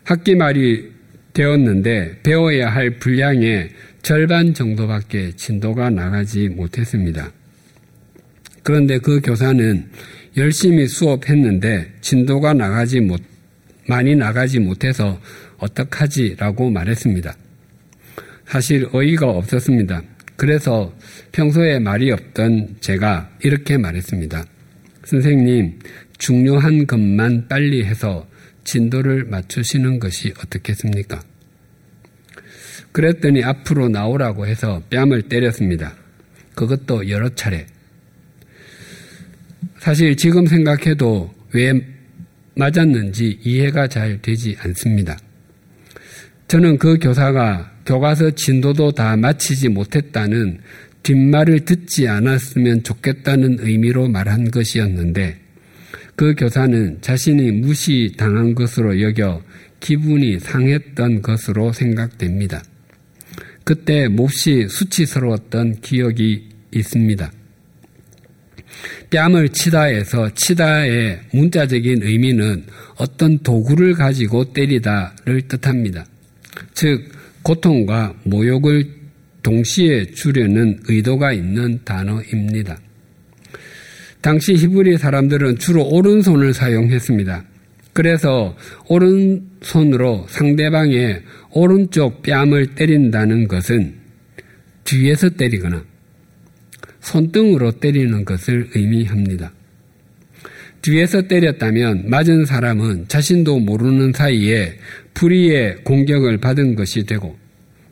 학기 0.04 0.36
말이 0.36 0.92
되었는데 1.34 2.20
배워야 2.24 2.70
할 2.70 3.00
분량의 3.00 3.70
절반 4.02 4.54
정도밖에 4.54 5.32
진도가 5.36 5.90
나가지 5.90 6.50
못했습니다. 6.50 7.32
그런데 8.64 9.00
그 9.00 9.22
교사는 9.22 9.90
열심히 10.38 10.88
수업했는데 10.88 11.94
진도가 12.02 12.54
나가지 12.54 13.00
못, 13.02 13.22
많이 13.88 14.16
나가지 14.16 14.60
못해서 14.60 15.20
어떡하지라고 15.58 16.70
말했습니다. 16.72 17.36
사실 18.46 18.88
어이가 18.92 19.30
없었습니다. 19.30 20.02
그래서 20.36 20.94
평소에 21.32 21.80
말이 21.80 22.12
없던 22.12 22.78
제가 22.80 23.30
이렇게 23.44 23.78
말했습니다. 23.78 24.46
선생님, 25.06 25.80
중요한 26.18 26.88
것만 26.88 27.48
빨리 27.48 27.84
해서 27.84 28.28
진도를 28.64 29.26
맞추시는 29.26 30.00
것이 30.00 30.34
어떻겠습니까? 30.40 31.22
그랬더니 32.92 33.44
앞으로 33.44 33.90
나오라고 33.90 34.48
해서 34.48 34.82
뺨을 34.90 35.24
때렸습니다. 35.24 35.96
그것도 36.56 37.10
여러 37.10 37.30
차례. 37.30 37.66
사실 39.82 40.16
지금 40.16 40.46
생각해도 40.46 41.34
왜 41.54 41.74
맞았는지 42.56 43.40
이해가 43.44 43.88
잘 43.88 44.22
되지 44.22 44.56
않습니다. 44.60 45.18
저는 46.48 46.78
그 46.78 47.00
교사가 47.00 47.72
교과서 47.88 48.30
진도도 48.30 48.92
다 48.92 49.18
마치지 49.18 49.70
못했다는 49.70 50.60
뒷말을 51.02 51.62
듣지 51.62 52.08
않았으면 52.08 52.84
좋겠다는 52.84 53.58
의미로 53.62 54.08
말한 54.08 54.52
것이었는데 54.52 55.40
그 56.16 56.36
교사는 56.36 57.00
자신이 57.02 57.50
무시당한 57.50 58.54
것으로 58.54 59.02
여겨 59.02 59.42
기분이 59.80 60.40
상했던 60.40 61.24
것으로 61.24 61.74
생각됩니다. 61.74 62.62
그때 63.64 64.08
몹시 64.08 64.68
수치스러웠던 64.70 65.82
기억이 65.82 66.50
있습니다. 66.72 67.32
뺨을 69.10 69.50
치다에서 69.50 70.34
치다의 70.34 71.20
문자적인 71.34 72.04
의미는 72.04 72.64
어떤 72.96 73.40
도구를 73.40 73.94
가지고 73.94 74.54
때리다를 74.54 75.42
뜻합니다. 75.48 76.06
즉, 76.74 77.12
고통과 77.44 78.14
모욕을 78.24 78.86
동시에 79.44 80.12
주려는 80.12 80.80
의도가 80.88 81.34
있는 81.34 81.80
단어입니다. 81.84 82.78
당시 84.22 84.54
히브리 84.54 84.98
사람들은 84.98 85.58
주로 85.58 85.84
오른손을 85.84 86.54
사용했습니다. 86.54 87.44
그래서 87.94 88.56
오른손으로 88.88 90.28
상대방의 90.30 91.24
오른쪽 91.52 92.22
뺨을 92.22 92.76
때린다는 92.76 93.48
것은 93.48 93.96
뒤에서 94.84 95.30
때리거나 95.30 95.84
손등으로 97.02 97.74
때리는 97.74 98.26
것을 98.26 98.70
의미합니다. 98.74 99.52
뒤에서 100.82 101.24
때렸다면 101.24 102.10
맞은 102.10 102.46
사람은 102.46 103.08
자신도 103.08 103.60
모르는 103.60 104.14
사이에 104.14 104.78
불의의 105.14 105.84
공격을 105.84 106.40
받은 106.40 106.76
것이 106.76 107.06
되고 107.06 107.38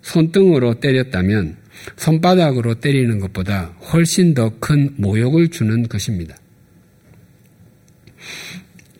손등으로 0.01 0.79
때렸다면 0.79 1.57
손바닥으로 1.97 2.75
때리는 2.75 3.19
것보다 3.19 3.75
훨씬 3.91 4.33
더 4.33 4.51
큰 4.59 4.93
모욕을 4.97 5.49
주는 5.49 5.87
것입니다. 5.87 6.35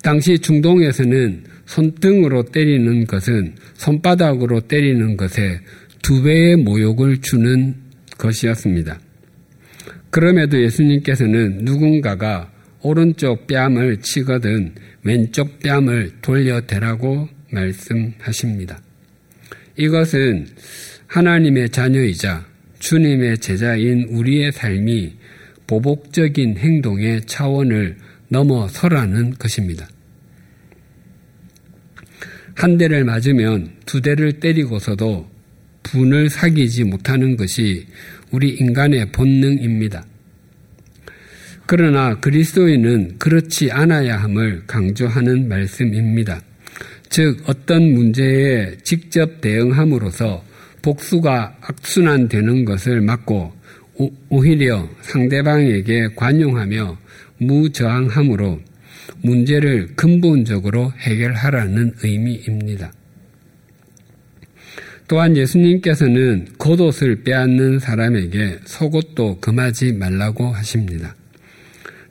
당시 0.01 0.39
중동에서는 0.39 1.43
손등으로 1.65 2.43
때리는 2.43 3.05
것은 3.05 3.55
손바닥으로 3.75 4.61
때리는 4.61 5.17
것에 5.17 5.59
두 6.01 6.23
배의 6.23 6.55
모욕을 6.57 7.21
주는 7.21 7.75
것이었습니다. 8.17 8.99
그럼에도 10.09 10.61
예수님께서는 10.61 11.59
누군가가 11.63 12.51
오른쪽 12.81 13.47
뺨을 13.47 13.97
치거든 14.01 14.73
왼쪽 15.03 15.59
뺨을 15.59 16.11
돌려대라고 16.21 17.29
말씀하십니다. 17.51 18.81
이것은 19.77 20.47
하나님의 21.07 21.69
자녀이자 21.69 22.45
주님의 22.79 23.39
제자인 23.39 24.03
우리의 24.09 24.51
삶이 24.51 25.13
보복적인 25.67 26.57
행동의 26.57 27.21
차원을 27.25 27.97
넘어서라는 28.29 29.31
것입니다. 29.31 29.87
한 32.55 32.77
대를 32.77 33.03
맞으면 33.03 33.71
두 33.85 34.01
대를 34.01 34.33
때리고서도 34.33 35.29
분을 35.83 36.29
사귀지 36.29 36.83
못하는 36.83 37.37
것이 37.37 37.87
우리 38.31 38.49
인간의 38.49 39.11
본능입니다. 39.11 40.05
그러나 41.65 42.19
그리스도인은 42.19 43.17
그렇지 43.19 43.71
않아야 43.71 44.17
함을 44.17 44.63
강조하는 44.65 45.47
말씀입니다. 45.47 46.41
즉, 47.09 47.43
어떤 47.47 47.93
문제에 47.93 48.77
직접 48.83 49.41
대응함으로써 49.41 50.43
복수가 50.81 51.57
악순환되는 51.61 52.65
것을 52.65 53.01
막고 53.01 53.53
오히려 54.29 54.89
상대방에게 55.01 56.09
관용하며 56.15 56.97
무저항함으로 57.39 58.59
문제를 59.21 59.95
근본적으로 59.95 60.91
해결하라는 60.99 61.93
의미입니다. 62.03 62.91
또한 65.09 65.35
예수님께서는 65.35 66.49
겉옷을 66.59 67.23
빼앗는 67.23 67.79
사람에게 67.79 68.59
속옷도 68.63 69.39
금하지 69.39 69.93
말라고 69.93 70.51
하십니다. 70.51 71.15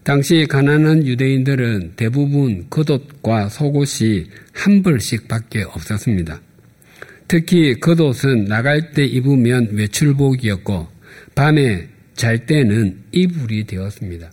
당시 0.03 0.47
가난한 0.49 1.07
유대인들은 1.07 1.93
대부분 1.95 2.67
겉옷과 2.69 3.51
속옷이 3.51 4.27
한 4.53 4.83
벌씩 4.83 5.29
밖에 5.29 5.63
없었습니다. 5.63 6.41
특히 7.29 7.79
겉옷은 7.79 8.47
나갈 8.47 8.91
때 8.91 9.05
입으면 9.05 9.69
외출복이었고 9.75 10.89
밤에 11.37 11.87
잘 12.17 12.47
때는 12.47 12.99
이불이 13.13 13.67
되었습니다. 13.67 14.33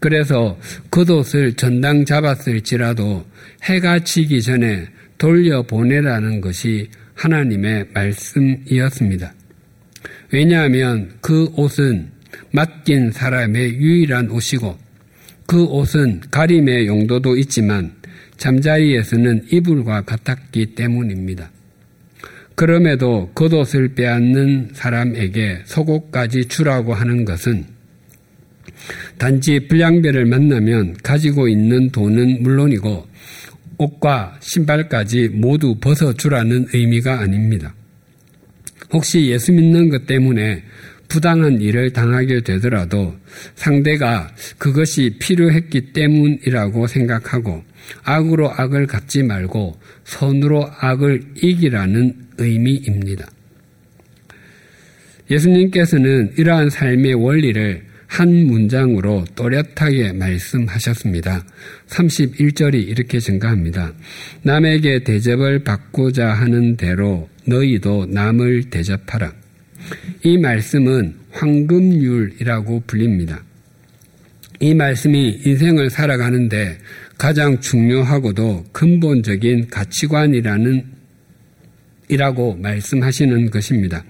그래서 0.00 0.58
겉옷을 0.90 1.52
전당 1.52 2.04
잡았을지라도 2.04 3.24
해가 3.62 4.00
지기 4.00 4.42
전에 4.42 4.88
돌려보내라는 5.18 6.40
것이 6.40 6.88
하나님의 7.22 7.86
말씀이었습니다. 7.94 9.32
왜냐하면 10.32 11.12
그 11.20 11.44
옷은 11.56 12.10
맡긴 12.50 13.12
사람의 13.12 13.76
유일한 13.76 14.28
옷이고 14.30 14.76
그 15.46 15.64
옷은 15.64 16.22
가림의 16.30 16.88
용도도 16.88 17.36
있지만 17.36 17.92
잠자리에서는 18.38 19.46
이불과 19.52 20.02
같았기 20.02 20.74
때문입니다. 20.74 21.50
그럼에도 22.56 23.30
겉옷을 23.34 23.94
빼앗는 23.94 24.70
사람에게 24.72 25.62
속옷까지 25.64 26.46
주라고 26.46 26.92
하는 26.92 27.24
것은 27.24 27.66
단지 29.16 29.68
불량배를 29.68 30.26
만나면 30.26 30.96
가지고 31.04 31.46
있는 31.46 31.90
돈은 31.90 32.42
물론이고 32.42 33.06
옷과 33.78 34.38
신발까지 34.40 35.28
모두 35.28 35.74
벗어주라는 35.76 36.68
의미가 36.72 37.20
아닙니다. 37.20 37.74
혹시 38.92 39.26
예수 39.26 39.52
믿는 39.52 39.88
것 39.88 40.06
때문에 40.06 40.62
부당한 41.08 41.60
일을 41.60 41.92
당하게 41.92 42.40
되더라도 42.40 43.14
상대가 43.54 44.34
그것이 44.56 45.16
필요했기 45.18 45.92
때문이라고 45.92 46.86
생각하고 46.86 47.62
악으로 48.02 48.50
악을 48.50 48.86
갚지 48.86 49.22
말고 49.22 49.78
선으로 50.04 50.70
악을 50.78 51.22
이기라는 51.42 52.14
의미입니다. 52.38 53.26
예수님께서는 55.30 56.32
이러한 56.36 56.70
삶의 56.70 57.14
원리를 57.14 57.91
한 58.12 58.28
문장으로 58.44 59.24
또렷하게 59.34 60.12
말씀하셨습니다. 60.12 61.46
31절이 61.88 62.86
이렇게 62.86 63.18
증가합니다. 63.18 63.94
남에게 64.42 65.02
대접을 65.02 65.64
받고자 65.64 66.28
하는 66.28 66.76
대로 66.76 67.30
너희도 67.46 68.08
남을 68.10 68.64
대접하라. 68.64 69.32
이 70.24 70.36
말씀은 70.36 71.14
황금률이라고 71.30 72.82
불립니다. 72.86 73.42
이 74.60 74.74
말씀이 74.74 75.40
인생을 75.46 75.88
살아가는데 75.88 76.76
가장 77.16 77.60
중요하고도 77.60 78.66
근본적인 78.72 79.68
가치관이라는 79.70 80.84
이라고 82.10 82.56
말씀하시는 82.56 83.50
것입니다. 83.50 84.04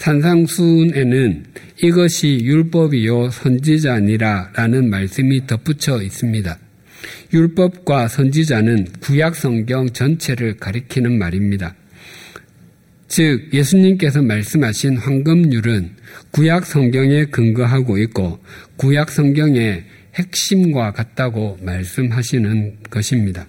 산상순에는 0.00 1.44
이것이 1.82 2.40
율법이요 2.42 3.30
선지자니라 3.30 4.52
라는 4.54 4.88
말씀이 4.88 5.46
덧붙여 5.46 6.02
있습니다. 6.02 6.58
율법과 7.34 8.08
선지자는 8.08 8.86
구약 9.00 9.36
성경 9.36 9.90
전체를 9.90 10.56
가리키는 10.56 11.18
말입니다. 11.18 11.74
즉, 13.08 13.50
예수님께서 13.52 14.22
말씀하신 14.22 14.96
황금률은 14.96 15.90
구약 16.30 16.64
성경에 16.64 17.26
근거하고 17.26 17.98
있고 17.98 18.38
구약 18.76 19.10
성경의 19.10 19.84
핵심과 20.14 20.92
같다고 20.92 21.58
말씀하시는 21.60 22.78
것입니다. 22.88 23.46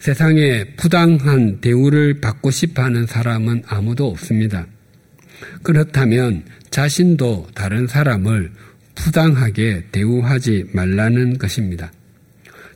세상에 0.00 0.64
부당한 0.78 1.60
대우를 1.60 2.22
받고 2.22 2.50
싶어 2.50 2.82
하는 2.82 3.04
사람은 3.04 3.64
아무도 3.66 4.08
없습니다. 4.08 4.66
그렇다면 5.62 6.42
자신도 6.70 7.48
다른 7.54 7.86
사람을 7.86 8.50
부당하게 8.94 9.84
대우하지 9.92 10.70
말라는 10.72 11.36
것입니다. 11.36 11.92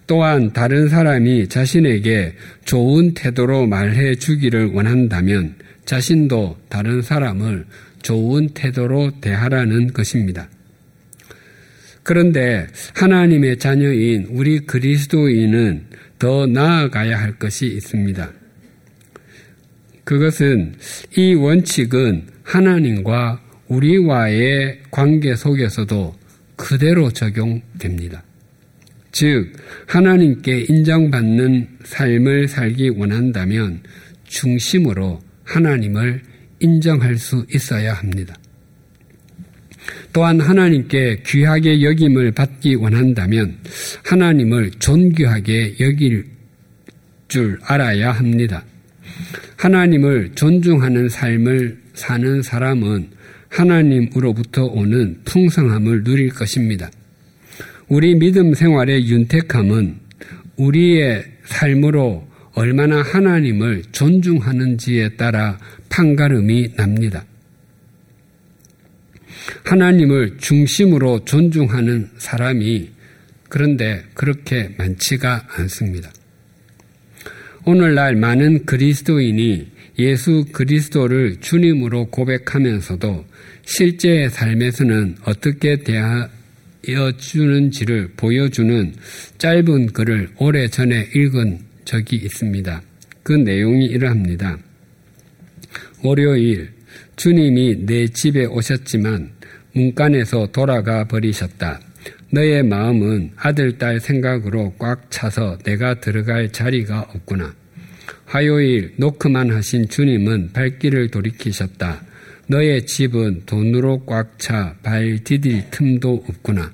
또한 0.07 0.53
다른 0.53 0.91
사람이 0.91 1.49
자신에게 1.49 2.35
좋은 2.67 3.15
태도로 3.15 3.67
말해 3.69 4.17
주기를 4.17 4.73
원한다면 4.75 5.55
자신도 5.87 6.59
다른 6.69 7.01
사람을 7.01 7.65
좋은 8.03 8.51
태도로 8.51 9.21
대하라는 9.23 9.95
것입니다. 9.95 10.51
그런데 12.03 12.67
하나님의 12.95 13.59
자녀인 13.59 14.27
우리 14.29 14.61
그리스도인은 14.61 15.94
더 16.25 16.47
나아가야 16.47 17.21
할 17.21 17.39
것이 17.39 17.67
있습니다. 17.67 18.33
그것은 20.05 20.75
이 21.19 21.35
원칙은 21.35 22.29
하나님과 22.43 23.43
우리와의 23.69 24.81
관계 24.91 25.37
속에서도 25.37 26.15
그대로 26.57 27.11
적용됩니다. 27.11 28.23
즉, 29.13 29.53
하나님께 29.87 30.65
인정받는 30.67 31.69
삶을 31.85 32.49
살기 32.49 32.89
원한다면 32.89 33.83
중심으로 34.25 35.21
하나님을 35.45 36.23
인정할 36.59 37.19
수 37.19 37.45
있어야 37.53 37.93
합니다. 37.93 38.35
또한 40.14 40.40
하나님께 40.40 41.22
귀하게 41.27 41.83
여김을 41.83 42.31
받기 42.31 42.77
원한다면 42.77 43.59
하나님을 44.05 44.70
존귀하게 44.79 45.74
여길 45.81 46.24
줄 47.27 47.59
알아야 47.64 48.12
합니다. 48.12 48.64
하나님을 49.57 50.31
존중하는 50.37 51.09
삶을 51.09 51.81
사는 51.94 52.42
사람은 52.42 53.09
하나님으로부터 53.48 54.66
오는 54.66 55.18
풍성함을 55.24 56.05
누릴 56.05 56.31
것입니다. 56.31 56.88
우리 57.88 58.14
믿음 58.14 58.55
생활의 58.55 59.09
윤택함은 59.09 59.96
우리의 60.57 61.24
삶으로 61.44 62.24
얼마나 62.55 63.03
하나님을 63.03 63.83
존중하는지에 63.90 65.16
따라 65.16 65.59
판가름이 65.88 66.77
납니다. 66.77 67.24
하나님을 69.65 70.39
중심으로 70.39 71.25
존중하는 71.25 72.11
사람이 72.19 72.91
그런데 73.49 74.05
그렇게 74.15 74.71
많지가 74.79 75.49
않습니다. 75.57 76.11
오늘날 77.65 78.17
많은 78.17 78.67
그리스도인이 78.67 79.75
예수 79.99 80.45
그리스도를 80.53 81.37
주님으로 81.41 82.07
고백하면서도 82.11 83.25
실제의 83.65 84.29
삶에서는 84.31 85.17
어떻게 85.25 85.77
대하여 85.77 87.13
주는지를 87.17 88.13
보여주는 88.17 88.95
짧은 89.39 89.93
글을 89.93 90.31
오래 90.39 90.69
전에 90.69 91.09
읽은 91.15 91.61
적이 91.85 92.17
있습니다. 92.17 92.83
그 93.23 93.33
내용이 93.33 93.87
이러합니다. 93.87 94.59
월요일 96.03 96.74
주님이 97.16 97.87
내 97.87 98.07
집에 98.09 98.44
오셨지만 98.46 99.31
문간에서 99.72 100.48
돌아가 100.53 101.05
버리셨다. 101.05 101.81
너의 102.31 102.62
마음은 102.64 103.33
아들, 103.37 103.79
딸 103.79 104.00
생각으로 104.00 104.74
꽉 104.79 105.11
차서 105.11 105.59
내가 105.64 106.00
들어갈 106.00 106.50
자리가 106.50 107.00
없구나. 107.14 107.55
화요일 108.27 108.94
노크만 108.96 109.53
하신 109.53 109.88
주님은 109.88 110.53
발길을 110.53 111.11
돌이키셨다. 111.11 112.03
너의 112.48 112.85
집은 112.87 113.42
돈으로 113.46 114.05
꽉 114.05 114.38
차 114.38 114.77
발 114.83 115.18
디딜 115.24 115.70
틈도 115.70 116.24
없구나. 116.29 116.72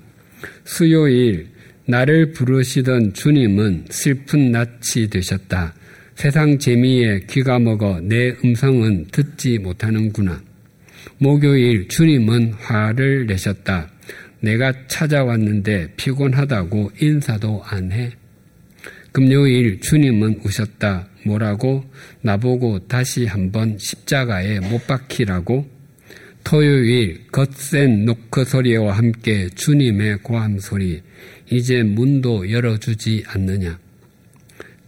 수요일 0.64 1.48
나를 1.86 2.32
부르시던 2.32 3.12
주님은 3.14 3.86
슬픈 3.90 4.52
낯이 4.52 5.08
되셨다. 5.10 5.74
세상 6.14 6.58
재미에 6.58 7.20
귀가 7.30 7.58
먹어 7.58 8.00
내 8.00 8.34
음성은 8.44 9.06
듣지 9.10 9.58
못하는구나. 9.58 10.42
목요일 11.18 11.88
주님은 11.88 12.54
화를 12.54 13.26
내셨다. 13.26 13.90
내가 14.40 14.72
찾아왔는데 14.86 15.94
피곤하다고 15.96 16.92
인사도 17.00 17.62
안 17.64 17.92
해. 17.92 18.10
금요일 19.12 19.80
주님은 19.80 20.40
우셨다. 20.44 21.08
뭐라고? 21.26 21.84
나보고 22.22 22.86
다시 22.86 23.26
한번 23.26 23.76
십자가에 23.78 24.60
못 24.60 24.86
박히라고? 24.86 25.66
토요일 26.44 27.26
겉센 27.30 28.04
노크 28.04 28.44
소리와 28.44 28.96
함께 28.96 29.48
주님의 29.54 30.18
고함 30.22 30.58
소리. 30.58 31.02
이제 31.50 31.82
문도 31.82 32.50
열어주지 32.50 33.24
않느냐. 33.26 33.78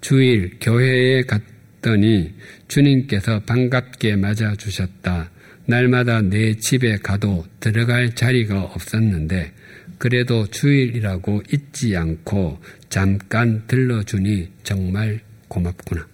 주일 0.03 0.59
교회에 0.61 1.23
갔더니 1.23 2.35
주님께서 2.67 3.41
반갑게 3.45 4.17
맞아 4.17 4.55
주셨다. 4.57 5.31
날마다 5.67 6.21
내 6.21 6.55
집에 6.55 6.97
가도 6.97 7.47
들어갈 7.61 8.13
자리가 8.15 8.63
없었는데 8.63 9.53
그래도 9.99 10.49
주일이라고 10.49 11.45
잊지 11.53 11.97
않고 11.97 12.61
잠깐 12.89 13.63
들러주니 13.69 14.49
정말 14.65 15.21
고맙구나. 15.47 16.07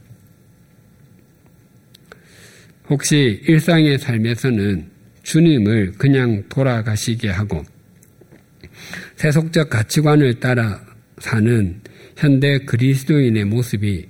혹시 2.91 3.41
일상의 3.47 3.99
삶에서는 3.99 4.87
주님을 5.23 5.93
그냥 5.93 6.45
돌아가시게 6.51 7.31
하고 7.31 7.65
세속적 9.17 9.71
가치관을 9.71 10.41
따라 10.41 10.79
사는 11.21 11.81
현대 12.19 12.59
그리스도인의 12.59 13.45
모습이 13.45 14.09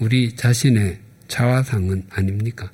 우리 0.00 0.34
자신의 0.34 0.98
자화상은 1.28 2.02
아닙니까? 2.10 2.68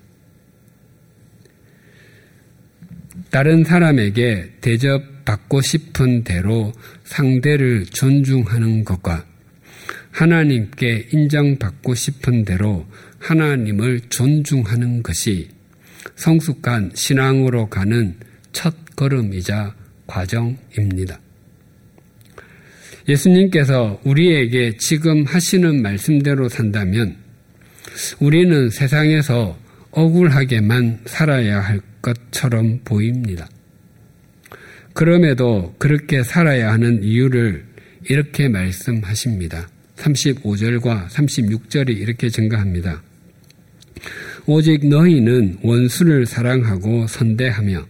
다른 3.29 3.62
사람에게 3.62 4.55
대접받고 4.62 5.61
싶은 5.61 6.25
대로 6.25 6.73
상대를 7.05 7.85
존중하는 7.90 8.87
것과 8.87 9.27
하나님께 10.12 11.09
인정받고 11.12 11.95
싶은 11.95 12.47
대로 12.47 12.87
하나님을 13.19 14.01
존중하는 14.09 15.03
것이 15.03 15.51
성숙한 16.16 16.93
신앙으로 16.95 17.69
가는 17.69 18.16
첫 18.53 18.75
걸음이자 18.97 19.77
과정입니다. 20.07 21.21
예수님께서 23.11 24.01
우리에게 24.05 24.77
지금 24.79 25.25
하시는 25.25 25.83
말씀대로 25.83 26.49
산다면 26.49 27.16
우리는 28.20 28.70
세상에서 28.70 29.59
억울하게만 29.90 31.01
살아야 31.07 31.61
할 31.61 31.81
것처럼 32.01 32.81
보입니다. 32.85 33.49
그럼에도 34.92 35.75
그렇게 35.79 36.23
살아야 36.23 36.73
하는 36.73 37.03
이유를 37.03 37.64
이렇게 38.09 38.49
말씀하십니다. 38.49 39.68
35절과 39.96 41.09
36절이 41.09 41.96
이렇게 41.99 42.29
증가합니다. 42.29 43.03
오직 44.46 44.88
너희는 44.88 45.59
원수를 45.62 46.27
사랑하고 46.27 47.07
선대하며 47.07 47.87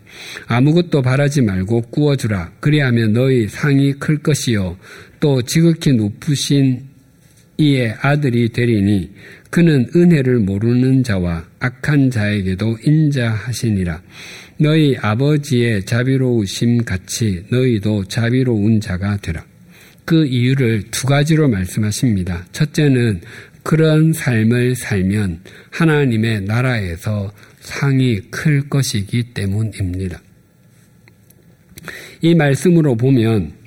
아무것도 0.46 1.02
바라지 1.02 1.42
말고 1.42 1.82
꾸어주라. 1.82 2.52
그리하면 2.60 3.12
너희 3.12 3.48
상이 3.48 3.92
클 3.94 4.18
것이요. 4.18 4.76
또 5.20 5.42
지극히 5.42 5.92
높으신 5.92 6.82
이의 7.58 7.94
아들이 8.00 8.48
되리니 8.48 9.10
그는 9.50 9.86
은혜를 9.94 10.40
모르는 10.40 11.04
자와 11.04 11.44
악한 11.58 12.10
자에게도 12.10 12.78
인자하시니라. 12.84 14.02
너희 14.58 14.96
아버지의 14.96 15.84
자비로우심 15.84 16.84
같이 16.84 17.44
너희도 17.50 18.04
자비로운 18.04 18.80
자가 18.80 19.18
되라. 19.18 19.44
그 20.06 20.24
이유를 20.26 20.84
두 20.90 21.06
가지로 21.06 21.48
말씀하십니다. 21.48 22.46
첫째는 22.52 23.20
그런 23.62 24.12
삶을 24.12 24.74
살면 24.76 25.40
하나님의 25.70 26.42
나라에서 26.42 27.32
상이 27.60 28.20
클 28.30 28.68
것이기 28.68 29.34
때문입니다. 29.34 30.20
이 32.22 32.34
말씀으로 32.34 32.96
보면 32.96 33.59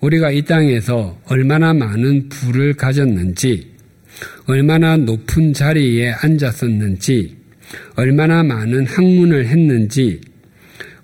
우리가 0.00 0.30
이 0.30 0.42
땅에서 0.42 1.20
얼마나 1.26 1.74
많은 1.74 2.28
부를 2.28 2.74
가졌는지, 2.74 3.72
얼마나 4.46 4.96
높은 4.96 5.52
자리에 5.52 6.10
앉았었는지, 6.10 7.36
얼마나 7.96 8.42
많은 8.42 8.86
학문을 8.86 9.46
했는지, 9.46 10.20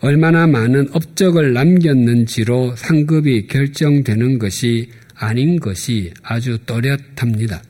얼마나 0.01 0.47
많은 0.47 0.89
업적을 0.93 1.55
남겼는지로 1.55 2.77
상급이 2.77 3.47
결정되는 3.47 4.39
것이 4.39 4.91
아닌 5.15 5.59
것이 5.59 6.13
아주 6.23 6.59
또렷합니다. 6.67 7.63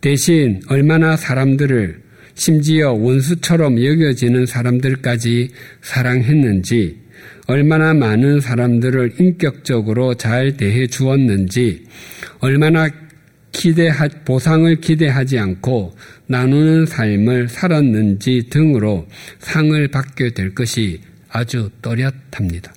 대신 0.00 0.60
얼마나 0.68 1.16
사람들을 1.16 2.00
심지어 2.34 2.92
원수처럼 2.92 3.84
여겨지는 3.84 4.46
사람들까지 4.46 5.50
사랑했는지, 5.82 7.01
얼마나 7.46 7.92
많은 7.92 8.40
사람들을 8.40 9.14
인격적으로 9.18 10.14
잘 10.14 10.56
대해 10.56 10.86
주었는지, 10.86 11.84
얼마나 12.38 12.88
기대하, 13.52 14.08
보상을 14.24 14.74
기대하지 14.76 15.38
않고 15.38 15.94
나누는 16.26 16.86
삶을 16.86 17.48
살았는지 17.48 18.48
등으로 18.50 19.06
상을 19.38 19.88
받게 19.88 20.30
될 20.30 20.54
것이 20.54 21.00
아주 21.28 21.70
또렷합니다. 21.82 22.72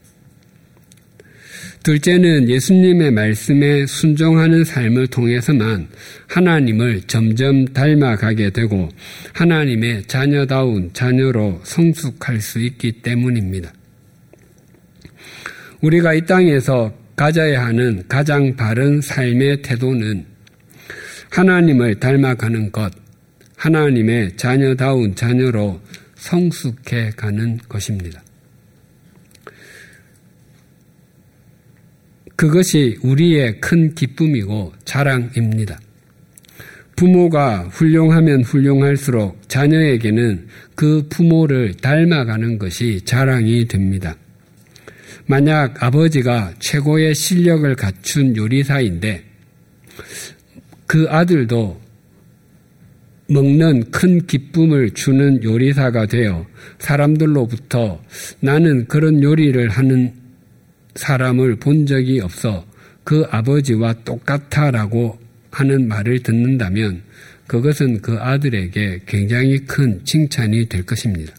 둘째는 1.84 2.50
예수님의 2.50 3.12
말씀에 3.12 3.86
순종하는 3.86 4.64
삶을 4.64 5.08
통해서만 5.08 5.88
하나님을 6.28 7.02
점점 7.02 7.66
닮아가게 7.66 8.50
되고 8.50 8.90
하나님의 9.34 10.06
자녀다운 10.08 10.90
자녀로 10.94 11.62
성숙할 11.64 12.42
수 12.42 12.60
있기 12.60 13.04
때문입니다. 13.04 13.72
우리가 15.86 16.16
이 16.16 16.26
땅에서 16.26 16.92
가져야 17.16 17.64
하는 17.64 18.04
가장 18.08 18.56
바른 18.56 19.02
삶의 19.02 19.62
태도는 19.62 20.26
하나님을 21.30 22.00
닮아가는 22.00 22.72
것, 22.72 22.92
하나님의 23.56 24.36
자녀다운 24.36 25.14
자녀로 25.14 25.80
성숙해 26.16 27.12
가는 27.16 27.60
것입니다. 27.70 28.24
그것이 32.36 32.98
우리의 33.04 33.62
큰 33.62 33.94
기쁨이고 33.94 34.74
자랑입니다. 34.86 35.80
부모가 36.96 37.70
훌륭하면 37.72 38.44
훌륭할수록 38.44 39.48
자녀에게는 39.48 40.48
그 40.74 41.08
부모를 41.10 41.76
닮아가는 41.76 42.58
것이 42.58 43.02
자랑이 43.06 43.68
됩니다. 43.68 44.16
만약 45.28 45.82
아버지가 45.84 46.54
최고의 46.60 47.16
실력을 47.16 47.76
갖춘 47.76 48.36
요리사인데 48.36 49.24
그 50.86 51.08
아들도 51.10 51.82
먹는 53.28 53.90
큰 53.90 54.28
기쁨을 54.28 54.92
주는 54.92 55.44
요리사가 55.44 56.06
되어 56.06 56.46
사람들로부터 56.78 58.02
나는 58.40 58.88
그런 58.88 59.24
요리를 59.24 59.68
하는 59.70 60.14
사람을 60.94 61.56
본 61.56 61.88
적이 61.88 62.20
없어 62.20 62.66
그 63.04 63.26
아버지와 63.30 63.94
똑같아라고 64.04 65.20
하는 65.50 65.88
말을 65.88 66.22
듣는다면 66.22 67.02
그것은 67.48 68.02
그 68.02 68.18
아들에게 68.20 69.02
굉장히 69.06 69.60
큰 69.60 70.02
칭찬이 70.04 70.68
될 70.68 70.86
것입니다. 70.86 71.34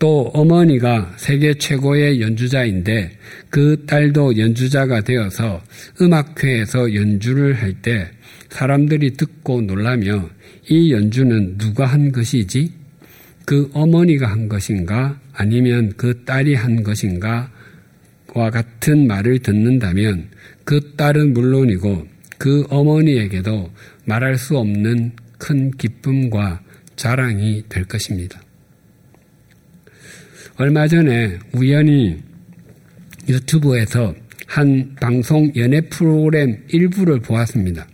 또 0.00 0.30
어머니가 0.32 1.12
세계 1.18 1.54
최고의 1.54 2.22
연주자인데 2.22 3.12
그 3.50 3.84
딸도 3.86 4.38
연주자가 4.38 5.02
되어서 5.02 5.62
음악회에서 6.00 6.94
연주를 6.94 7.54
할 7.54 7.74
때 7.82 8.10
사람들이 8.48 9.12
듣고 9.12 9.60
놀라며 9.60 10.28
이 10.68 10.92
연주는 10.92 11.58
누가 11.58 11.86
한 11.86 12.12
것이지? 12.12 12.72
그 13.44 13.70
어머니가 13.74 14.26
한 14.26 14.48
것인가? 14.48 15.20
아니면 15.32 15.92
그 15.96 16.24
딸이 16.24 16.54
한 16.54 16.82
것인가? 16.82 17.52
와 18.34 18.50
같은 18.50 19.06
말을 19.06 19.40
듣는다면 19.40 20.28
그 20.64 20.94
딸은 20.96 21.34
물론이고 21.34 22.06
그 22.38 22.64
어머니에게도 22.70 23.70
말할 24.06 24.38
수 24.38 24.56
없는 24.56 25.12
큰 25.38 25.70
기쁨과 25.72 26.62
자랑이 26.96 27.64
될 27.68 27.84
것입니다. 27.84 28.40
얼마 30.60 30.86
전에 30.86 31.38
우연히 31.54 32.18
유튜브에서 33.26 34.14
한 34.46 34.94
방송 35.00 35.50
연애 35.56 35.80
프로그램 35.80 36.62
일부를 36.68 37.20
보았습니다. 37.20 37.88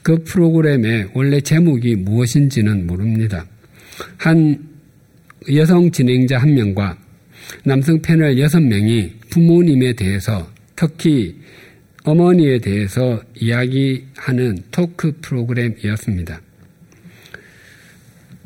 그 0.00 0.22
프로그램의 0.22 1.08
원래 1.12 1.40
제목이 1.40 1.96
무엇인지는 1.96 2.86
모릅니다. 2.86 3.44
한 4.16 4.56
여성 5.52 5.90
진행자 5.90 6.38
한 6.38 6.54
명과 6.54 6.98
남성 7.64 8.00
패널 8.00 8.38
여섯 8.38 8.60
명이 8.60 9.14
부모님에 9.30 9.94
대해서 9.94 10.48
특히 10.76 11.34
어머니에 12.04 12.60
대해서 12.60 13.20
이야기하는 13.40 14.58
토크 14.70 15.18
프로그램이었습니다. 15.20 16.40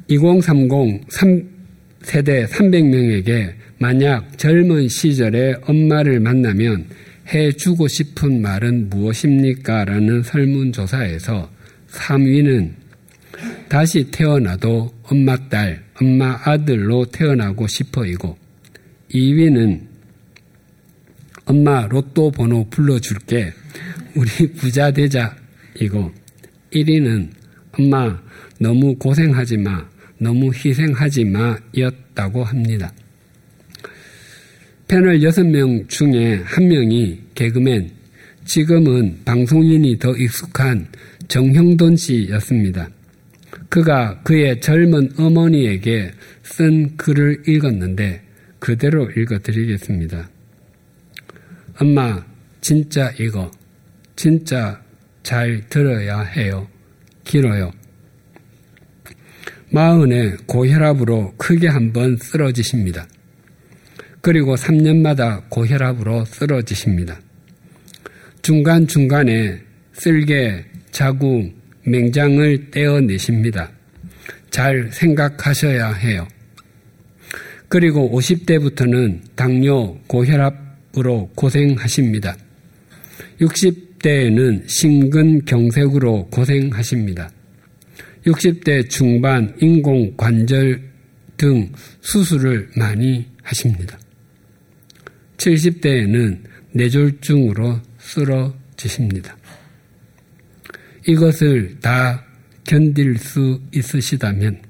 2030 0.08 1.59
세대 2.02 2.46
300명에게 2.46 3.52
만약 3.78 4.38
젊은 4.38 4.88
시절에 4.88 5.54
엄마를 5.62 6.20
만나면 6.20 6.86
해주고 7.32 7.88
싶은 7.88 8.42
말은 8.42 8.90
무엇입니까? 8.90 9.84
라는 9.84 10.22
설문조사에서 10.22 11.50
3위는 11.90 12.72
다시 13.68 14.10
태어나도 14.10 14.92
엄마 15.04 15.36
딸, 15.48 15.82
엄마 16.00 16.38
아들로 16.44 17.04
태어나고 17.06 17.66
싶어이고 17.66 18.36
2위는 19.14 19.80
엄마 21.46 21.86
로또 21.88 22.30
번호 22.30 22.68
불러줄게. 22.70 23.52
우리 24.14 24.52
부자 24.52 24.90
되자 24.90 25.36
이고 25.80 26.12
1위는 26.72 27.28
엄마 27.72 28.20
너무 28.58 28.96
고생하지 28.96 29.56
마 29.58 29.89
너무 30.20 30.52
희생하지 30.54 31.24
마 31.24 31.58
였다고 31.76 32.44
합니다. 32.44 32.92
패널 34.86 35.20
6명 35.20 35.88
중에 35.88 36.42
한 36.44 36.68
명이 36.68 37.20
개그맨, 37.34 37.90
지금은 38.44 39.20
방송인이 39.24 39.98
더 39.98 40.14
익숙한 40.16 40.88
정형돈 41.28 41.96
씨였습니다. 41.96 42.90
그가 43.68 44.20
그의 44.22 44.60
젊은 44.60 45.10
어머니에게 45.16 46.10
쓴 46.42 46.96
글을 46.96 47.44
읽었는데 47.46 48.20
그대로 48.58 49.08
읽어드리겠습니다. 49.10 50.28
엄마, 51.80 52.22
진짜 52.60 53.10
이거, 53.18 53.50
진짜 54.16 54.82
잘 55.22 55.62
들어야 55.68 56.20
해요. 56.22 56.68
길어요. 57.24 57.70
마흔에 59.72 60.36
고혈압으로 60.46 61.34
크게 61.36 61.68
한 61.68 61.92
번 61.92 62.16
쓰러지십니다. 62.16 63.06
그리고 64.20 64.54
3년마다 64.54 65.48
고혈압으로 65.48 66.24
쓰러지십니다. 66.24 67.18
중간중간에 68.42 69.60
쓸개, 69.92 70.64
자궁, 70.90 71.52
맹장을 71.84 72.70
떼어내십니다. 72.70 73.70
잘 74.50 74.90
생각하셔야 74.92 75.92
해요. 75.92 76.26
그리고 77.68 78.10
50대부터는 78.18 79.20
당뇨, 79.36 79.96
고혈압으로 80.08 81.30
고생하십니다. 81.34 82.36
60대에는 83.40 84.68
심근경색으로 84.68 86.26
고생하십니다. 86.30 87.30
60대 88.26 88.88
중반 88.90 89.54
인공관절 89.60 90.90
등 91.36 91.72
수술을 92.02 92.70
많이 92.76 93.26
하십니다. 93.42 93.98
70대에는 95.38 96.42
뇌졸중으로 96.72 97.80
쓰러지십니다. 97.98 99.36
이것을 101.08 101.80
다 101.80 102.24
견딜 102.64 103.16
수 103.16 103.60
있으시다면 103.72 104.62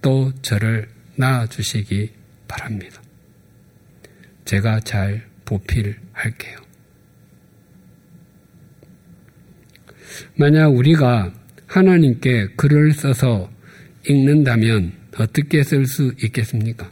또 0.00 0.32
저를 0.40 0.88
낳아주시기 1.16 2.10
바랍니다. 2.48 3.02
제가 4.46 4.80
잘 4.80 5.28
보필할게요. 5.44 6.58
만약 10.36 10.68
우리가 10.68 11.32
하나님께 11.70 12.48
글을 12.56 12.92
써서 12.92 13.48
읽는다면 14.08 14.92
어떻게 15.18 15.62
쓸 15.62 15.86
수 15.86 16.12
있겠습니까? 16.20 16.90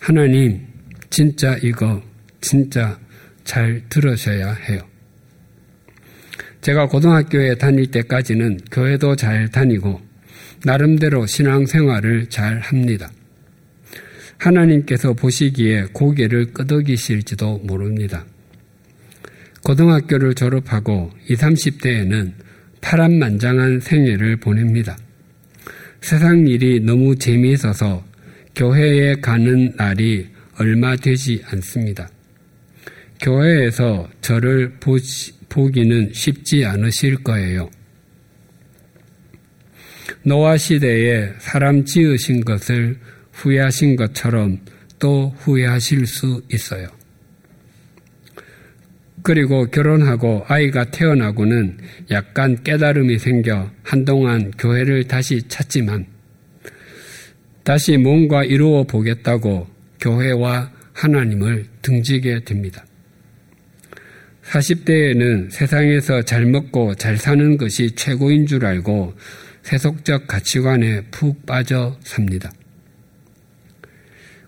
하나님, 0.00 0.66
진짜 1.10 1.56
이거, 1.62 2.02
진짜 2.40 2.98
잘 3.44 3.82
들으셔야 3.88 4.52
해요. 4.52 4.80
제가 6.60 6.88
고등학교에 6.88 7.54
다닐 7.54 7.88
때까지는 7.88 8.58
교회도 8.72 9.14
잘 9.14 9.48
다니고, 9.48 10.00
나름대로 10.64 11.24
신앙생활을 11.24 12.28
잘 12.30 12.58
합니다. 12.58 13.12
하나님께서 14.38 15.12
보시기에 15.12 15.86
고개를 15.92 16.52
끄덕이실지도 16.52 17.58
모릅니다. 17.58 18.24
고등학교를 19.64 20.34
졸업하고 20.34 21.10
20, 21.28 21.38
30대에는 21.38 22.32
파란만장한 22.80 23.80
생애를 23.80 24.36
보냅니다. 24.36 24.96
세상 26.00 26.46
일이 26.46 26.80
너무 26.80 27.16
재미있어서 27.16 28.04
교회에 28.54 29.16
가는 29.16 29.72
날이 29.76 30.28
얼마 30.58 30.96
되지 30.96 31.42
않습니다. 31.46 32.08
교회에서 33.20 34.08
저를 34.20 34.74
보시, 34.80 35.32
보기는 35.48 36.12
쉽지 36.12 36.64
않으실 36.64 37.22
거예요. 37.22 37.70
노아 40.22 40.56
시대에 40.56 41.32
사람 41.38 41.84
지으신 41.84 42.44
것을 42.44 42.98
후회하신 43.32 43.96
것처럼 43.96 44.58
또 44.98 45.34
후회하실 45.38 46.06
수 46.06 46.42
있어요. 46.50 46.97
그리고 49.22 49.66
결혼하고 49.66 50.44
아이가 50.48 50.84
태어나고는 50.84 51.78
약간 52.10 52.62
깨달음이 52.62 53.18
생겨 53.18 53.70
한동안 53.82 54.50
교회를 54.52 55.04
다시 55.04 55.42
찾지만 55.48 56.06
다시 57.64 57.96
뭔가 57.96 58.44
이루어 58.44 58.84
보겠다고 58.84 59.66
교회와 60.00 60.70
하나님을 60.94 61.66
등지게 61.82 62.44
됩니다. 62.44 62.84
40대에는 64.44 65.50
세상에서 65.50 66.22
잘 66.22 66.46
먹고 66.46 66.94
잘 66.94 67.18
사는 67.18 67.56
것이 67.58 67.94
최고인 67.94 68.46
줄 68.46 68.64
알고 68.64 69.14
세속적 69.62 70.26
가치관에 70.26 71.02
푹 71.10 71.44
빠져 71.44 71.98
삽니다. 72.02 72.50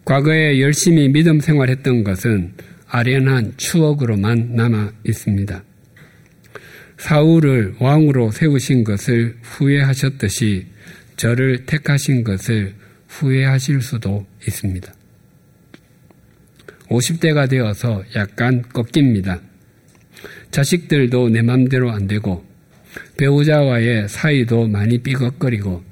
과거에 0.04 0.60
열심히 0.60 1.08
믿음 1.08 1.40
생활했던 1.40 2.04
것은 2.04 2.54
아련한 2.90 3.54
추억으로만 3.56 4.54
남아 4.54 4.92
있습니다. 5.06 5.62
사울을 6.98 7.76
왕으로 7.78 8.30
세우신 8.30 8.84
것을 8.84 9.36
후회하셨듯이 9.42 10.66
저를 11.16 11.64
택하신 11.66 12.24
것을 12.24 12.74
후회하실 13.08 13.80
수도 13.80 14.26
있습니다. 14.46 14.92
50대가 16.88 17.48
되어서 17.48 18.02
약간 18.16 18.62
꺾입니다. 18.62 19.40
자식들도 20.50 21.28
내 21.30 21.42
맘대로 21.42 21.90
안 21.90 22.06
되고 22.06 22.44
배우자와의 23.16 24.08
사이도 24.08 24.66
많이 24.66 24.98
삐걱거리고 24.98 25.84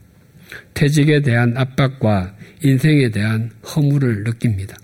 퇴직에 0.75 1.23
대한 1.23 1.57
압박과 1.57 2.37
인생에 2.63 3.11
대한 3.11 3.51
허물을 3.65 4.25
느낍니다. 4.25 4.77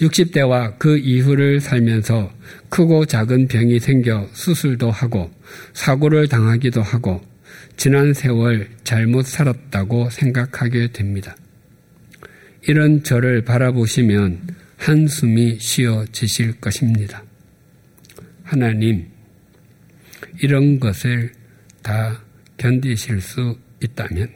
60대와 0.00 0.78
그 0.78 0.98
이후를 0.98 1.60
살면서 1.60 2.30
크고 2.68 3.06
작은 3.06 3.48
병이 3.48 3.80
생겨 3.80 4.28
수술도 4.32 4.90
하고 4.90 5.30
사고를 5.72 6.28
당하기도 6.28 6.82
하고 6.82 7.22
지난 7.76 8.12
세월 8.12 8.68
잘못 8.84 9.26
살았다고 9.26 10.10
생각하게 10.10 10.92
됩니다. 10.92 11.36
이런 12.68 13.02
저를 13.02 13.42
바라보시면 13.44 14.40
한숨이 14.76 15.58
쉬어지실 15.58 16.60
것입니다. 16.60 17.22
하나님, 18.42 19.06
이런 20.42 20.78
것을 20.78 21.32
다 21.82 22.22
견디실 22.56 23.20
수 23.20 23.58
있다면 23.82 24.28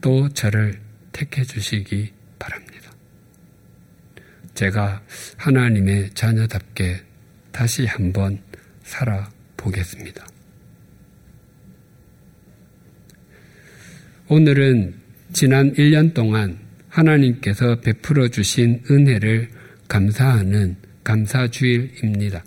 또 0.00 0.28
저를 0.30 0.78
택해 1.12 1.44
주시기. 1.44 2.12
제가 4.54 5.02
하나님의 5.36 6.10
자녀답게 6.14 7.00
다시 7.52 7.86
한번 7.86 8.38
살아보겠습니다. 8.82 10.26
오늘은 14.28 14.94
지난 15.32 15.74
1년 15.74 16.14
동안 16.14 16.58
하나님께서 16.88 17.80
베풀어 17.80 18.28
주신 18.28 18.82
은혜를 18.90 19.50
감사하는 19.88 20.76
감사주일입니다. 21.02 22.44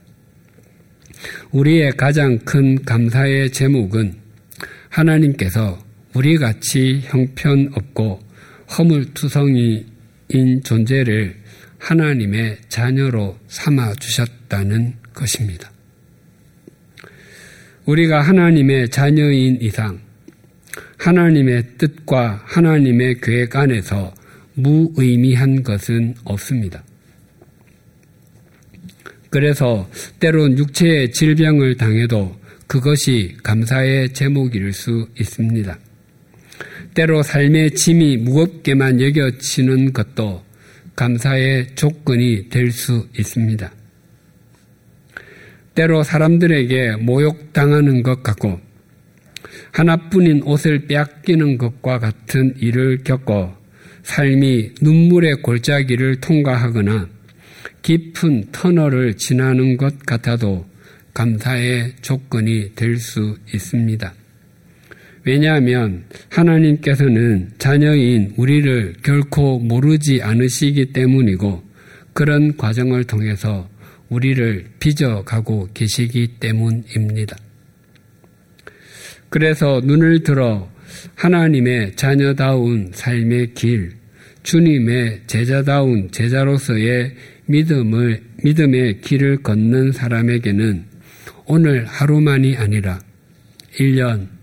우리의 1.52 1.92
가장 1.98 2.40
큰 2.40 2.84
감사의 2.84 3.52
제목은 3.52 4.16
하나님께서 4.90 5.84
우리 6.14 6.38
같이 6.38 7.02
형편없고 7.04 8.20
허물투성이인 8.78 9.84
존재를 10.64 11.36
하나님의 11.80 12.58
자녀로 12.70 13.38
삼아 13.48 13.94
주셨다는 13.96 14.96
것입니다. 15.14 15.72
우리가 17.86 18.22
하나님의 18.22 18.90
자녀인 18.90 19.58
이상 19.62 20.00
하나님의 20.98 21.78
뜻과 21.78 22.44
하나님의 22.46 23.22
계획 23.22 23.56
안에서 23.56 24.14
무의미한 24.56 25.64
것은 25.64 26.16
없습니다. 26.24 26.84
그래서 29.30 29.90
때론 30.20 30.58
육체의 30.58 31.12
질병을 31.12 31.78
당해도 31.78 32.38
그것이 32.66 33.38
감사의 33.44 34.14
제목일 34.14 34.74
수 34.74 35.08
있습니다. 35.20 35.78
때로 36.94 37.22
삶의 37.22 37.72
짐이 37.72 38.18
무겁게만 38.18 39.00
여겨지는 39.00 39.94
것도 39.94 40.44
감사의 40.98 41.76
조건이 41.76 42.50
될 42.50 42.72
수 42.72 43.08
있습니다. 43.18 43.72
때로 45.76 46.02
사람들에게 46.02 46.96
모욕당하는 46.98 48.02
것 48.02 48.24
같고 48.24 48.60
하나뿐인 49.72 50.42
옷을 50.44 50.88
빼앗기는 50.88 51.60
것과 51.60 52.00
같은 52.00 52.56
일을 52.58 53.04
겪고 53.04 53.54
삶이 54.02 54.72
눈물의 54.82 55.44
골짜기를 55.44 56.20
통과하거나 56.20 57.08
깊은 57.84 58.46
터널을 58.52 59.18
지나는 59.18 59.78
것 59.78 60.00
같아도 60.00 60.66
감사의 61.14 61.94
조건이 62.02 62.74
될 62.74 62.98
수 62.98 63.38
있습니다. 63.54 64.14
왜냐하면 65.28 66.06
하나님께서는 66.30 67.50
자녀인 67.58 68.34
우리를 68.38 68.94
결코 69.04 69.60
모르지 69.60 70.22
않으시기 70.22 70.94
때문이고 70.94 71.64
그런 72.14 72.56
과정을 72.56 73.04
통해서 73.04 73.70
우리를 74.08 74.66
빚어가고 74.80 75.68
계시기 75.74 76.36
때문입니다. 76.40 77.36
그래서 79.28 79.82
눈을 79.84 80.24
들어 80.24 80.72
하나님의 81.16 81.98
자녀다운 81.98 82.92
삶의 82.94 83.54
길, 83.54 83.92
주님의 84.44 85.24
제자다운 85.28 86.10
제자로서의 86.10 87.12
믿음을, 87.48 88.22
믿음의 88.46 89.02
길을 89.02 89.44
걷는 89.44 89.92
사람에게는 89.92 90.86
오늘 91.48 91.86
하루만이 91.86 92.56
아니라 92.56 93.02
1년, 93.78 94.37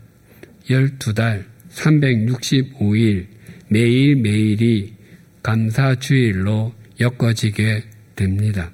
12달, 0.69 1.45
365일, 1.71 3.27
매일매일이 3.69 4.95
감사주일로 5.43 6.73
엮어지게 6.99 7.83
됩니다. 8.15 8.71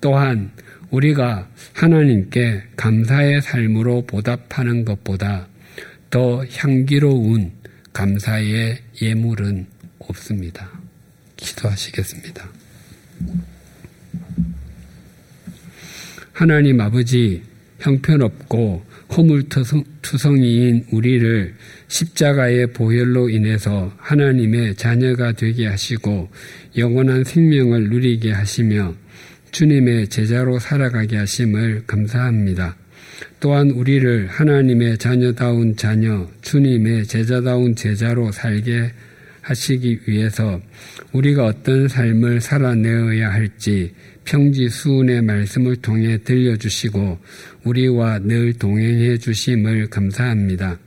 또한 0.00 0.50
우리가 0.90 1.48
하나님께 1.74 2.64
감사의 2.76 3.40
삶으로 3.40 4.02
보답하는 4.06 4.84
것보다 4.84 5.48
더 6.10 6.44
향기로운 6.44 7.52
감사의 7.92 8.78
예물은 9.00 9.66
없습니다. 9.98 10.70
기도하시겠습니다. 11.36 12.50
하나님 16.32 16.80
아버지 16.80 17.42
형편없고 17.80 18.84
허물투성이인 19.16 20.86
우리를 20.90 21.54
십자가의 21.88 22.72
보혈로 22.72 23.28
인해서 23.28 23.92
하나님의 23.98 24.76
자녀가 24.76 25.32
되게 25.32 25.66
하시고 25.66 26.30
영원한 26.78 27.24
생명을 27.24 27.90
누리게 27.90 28.32
하시며 28.32 28.94
주님의 29.50 30.08
제자로 30.08 30.58
살아가게 30.58 31.18
하심을 31.18 31.84
감사합니다. 31.86 32.76
또한 33.38 33.70
우리를 33.70 34.28
하나님의 34.28 34.96
자녀다운 34.98 35.76
자녀, 35.76 36.26
주님의 36.40 37.06
제자다운 37.06 37.76
제자로 37.76 38.32
살게 38.32 38.92
하시기 39.42 40.00
위해서 40.06 40.60
우리가 41.12 41.44
어떤 41.46 41.88
삶을 41.88 42.40
살아내어야 42.40 43.30
할지 43.30 43.92
평지수운의 44.24 45.22
말씀을 45.22 45.76
통해 45.76 46.18
들려주시고 46.18 47.18
우리와 47.64 48.20
늘 48.20 48.52
동행해 48.54 49.18
주심을 49.18 49.88
감사합니다. 49.88 50.78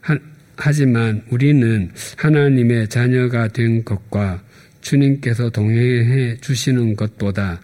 하, 0.00 0.18
하지만 0.56 1.22
우리는 1.30 1.90
하나님의 2.16 2.88
자녀가 2.88 3.48
된 3.48 3.84
것과 3.84 4.42
주님께서 4.80 5.50
동행해 5.50 6.36
주시는 6.40 6.96
것보다 6.96 7.60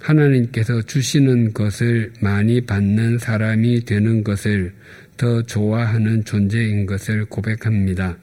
하나님께서 0.00 0.82
주시는 0.82 1.52
것을 1.52 2.12
많이 2.20 2.60
받는 2.60 3.18
사람이 3.18 3.84
되는 3.84 4.22
것을 4.22 4.72
더 5.16 5.42
좋아하는 5.42 6.24
존재인 6.24 6.86
것을 6.86 7.24
고백합니다. 7.24 8.16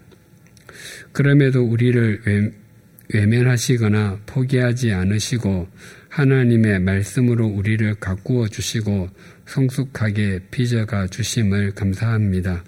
그럼에도 1.11 1.63
우리를 1.63 2.53
외면하시거나 3.13 4.21
포기하지 4.25 4.93
않으시고 4.93 5.67
하나님의 6.16 6.80
말씀으로 6.80 7.45
우리를 7.45 7.95
가꾸어 7.95 8.47
주시고 8.47 9.09
성숙하게 9.47 10.39
빚어가 10.49 11.07
주심을 11.07 11.72
감사합니다. 11.72 12.63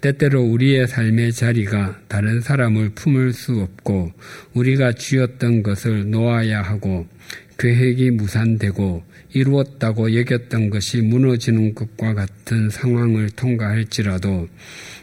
때때로 0.00 0.42
우리의 0.42 0.86
삶의 0.86 1.34
자리가 1.34 2.00
다른 2.08 2.40
사람을 2.40 2.90
품을 2.94 3.34
수 3.34 3.60
없고 3.60 4.12
우리가 4.54 4.92
쥐었던 4.92 5.62
것을 5.62 6.10
놓아야 6.10 6.62
하고 6.62 7.06
계획이 7.58 8.12
무산되고 8.12 9.04
이루었다고 9.34 10.16
여겼던 10.16 10.70
것이 10.70 11.02
무너지는 11.02 11.74
것과 11.74 12.14
같은 12.14 12.70
상황을 12.70 13.28
통과할지라도 13.36 14.48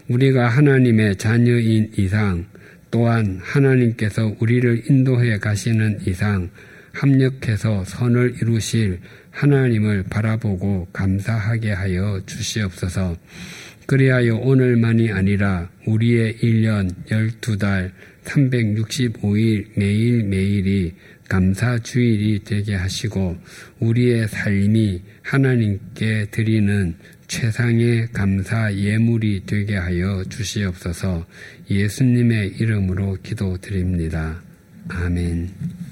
우리가 0.08 0.48
하나님의 0.48 1.18
자녀인 1.18 1.92
이상 1.96 2.48
또한 2.90 3.40
하나님께서 3.44 4.36
우리를 4.40 4.90
인도해 4.90 5.38
가시는 5.38 6.00
이상 6.08 6.50
합력해서 6.98 7.84
선을 7.86 8.36
이루실 8.42 9.00
하나님을 9.32 10.04
바라보고 10.10 10.88
감사하게 10.92 11.72
하여 11.72 12.22
주시옵소서. 12.26 13.16
그리하여 13.86 14.36
오늘만이 14.36 15.12
아니라 15.12 15.70
우리의 15.86 16.38
1년 16.40 16.92
12달 17.06 17.92
365일 18.26 19.68
매일매일이 19.78 20.94
감사 21.30 21.78
주일이 21.80 22.44
되게 22.44 22.76
하시고 22.76 23.38
우리의 23.80 24.28
삶이 24.28 25.02
하나님께 25.22 26.28
드리는 26.32 26.96
최상의 27.28 28.08
감사 28.12 28.74
예물이 28.74 29.44
되게 29.46 29.76
하여 29.76 30.24
주시옵소서 30.30 31.26
예수님의 31.70 32.56
이름으로 32.60 33.18
기도드립니다. 33.22 34.42
아멘. 34.90 35.87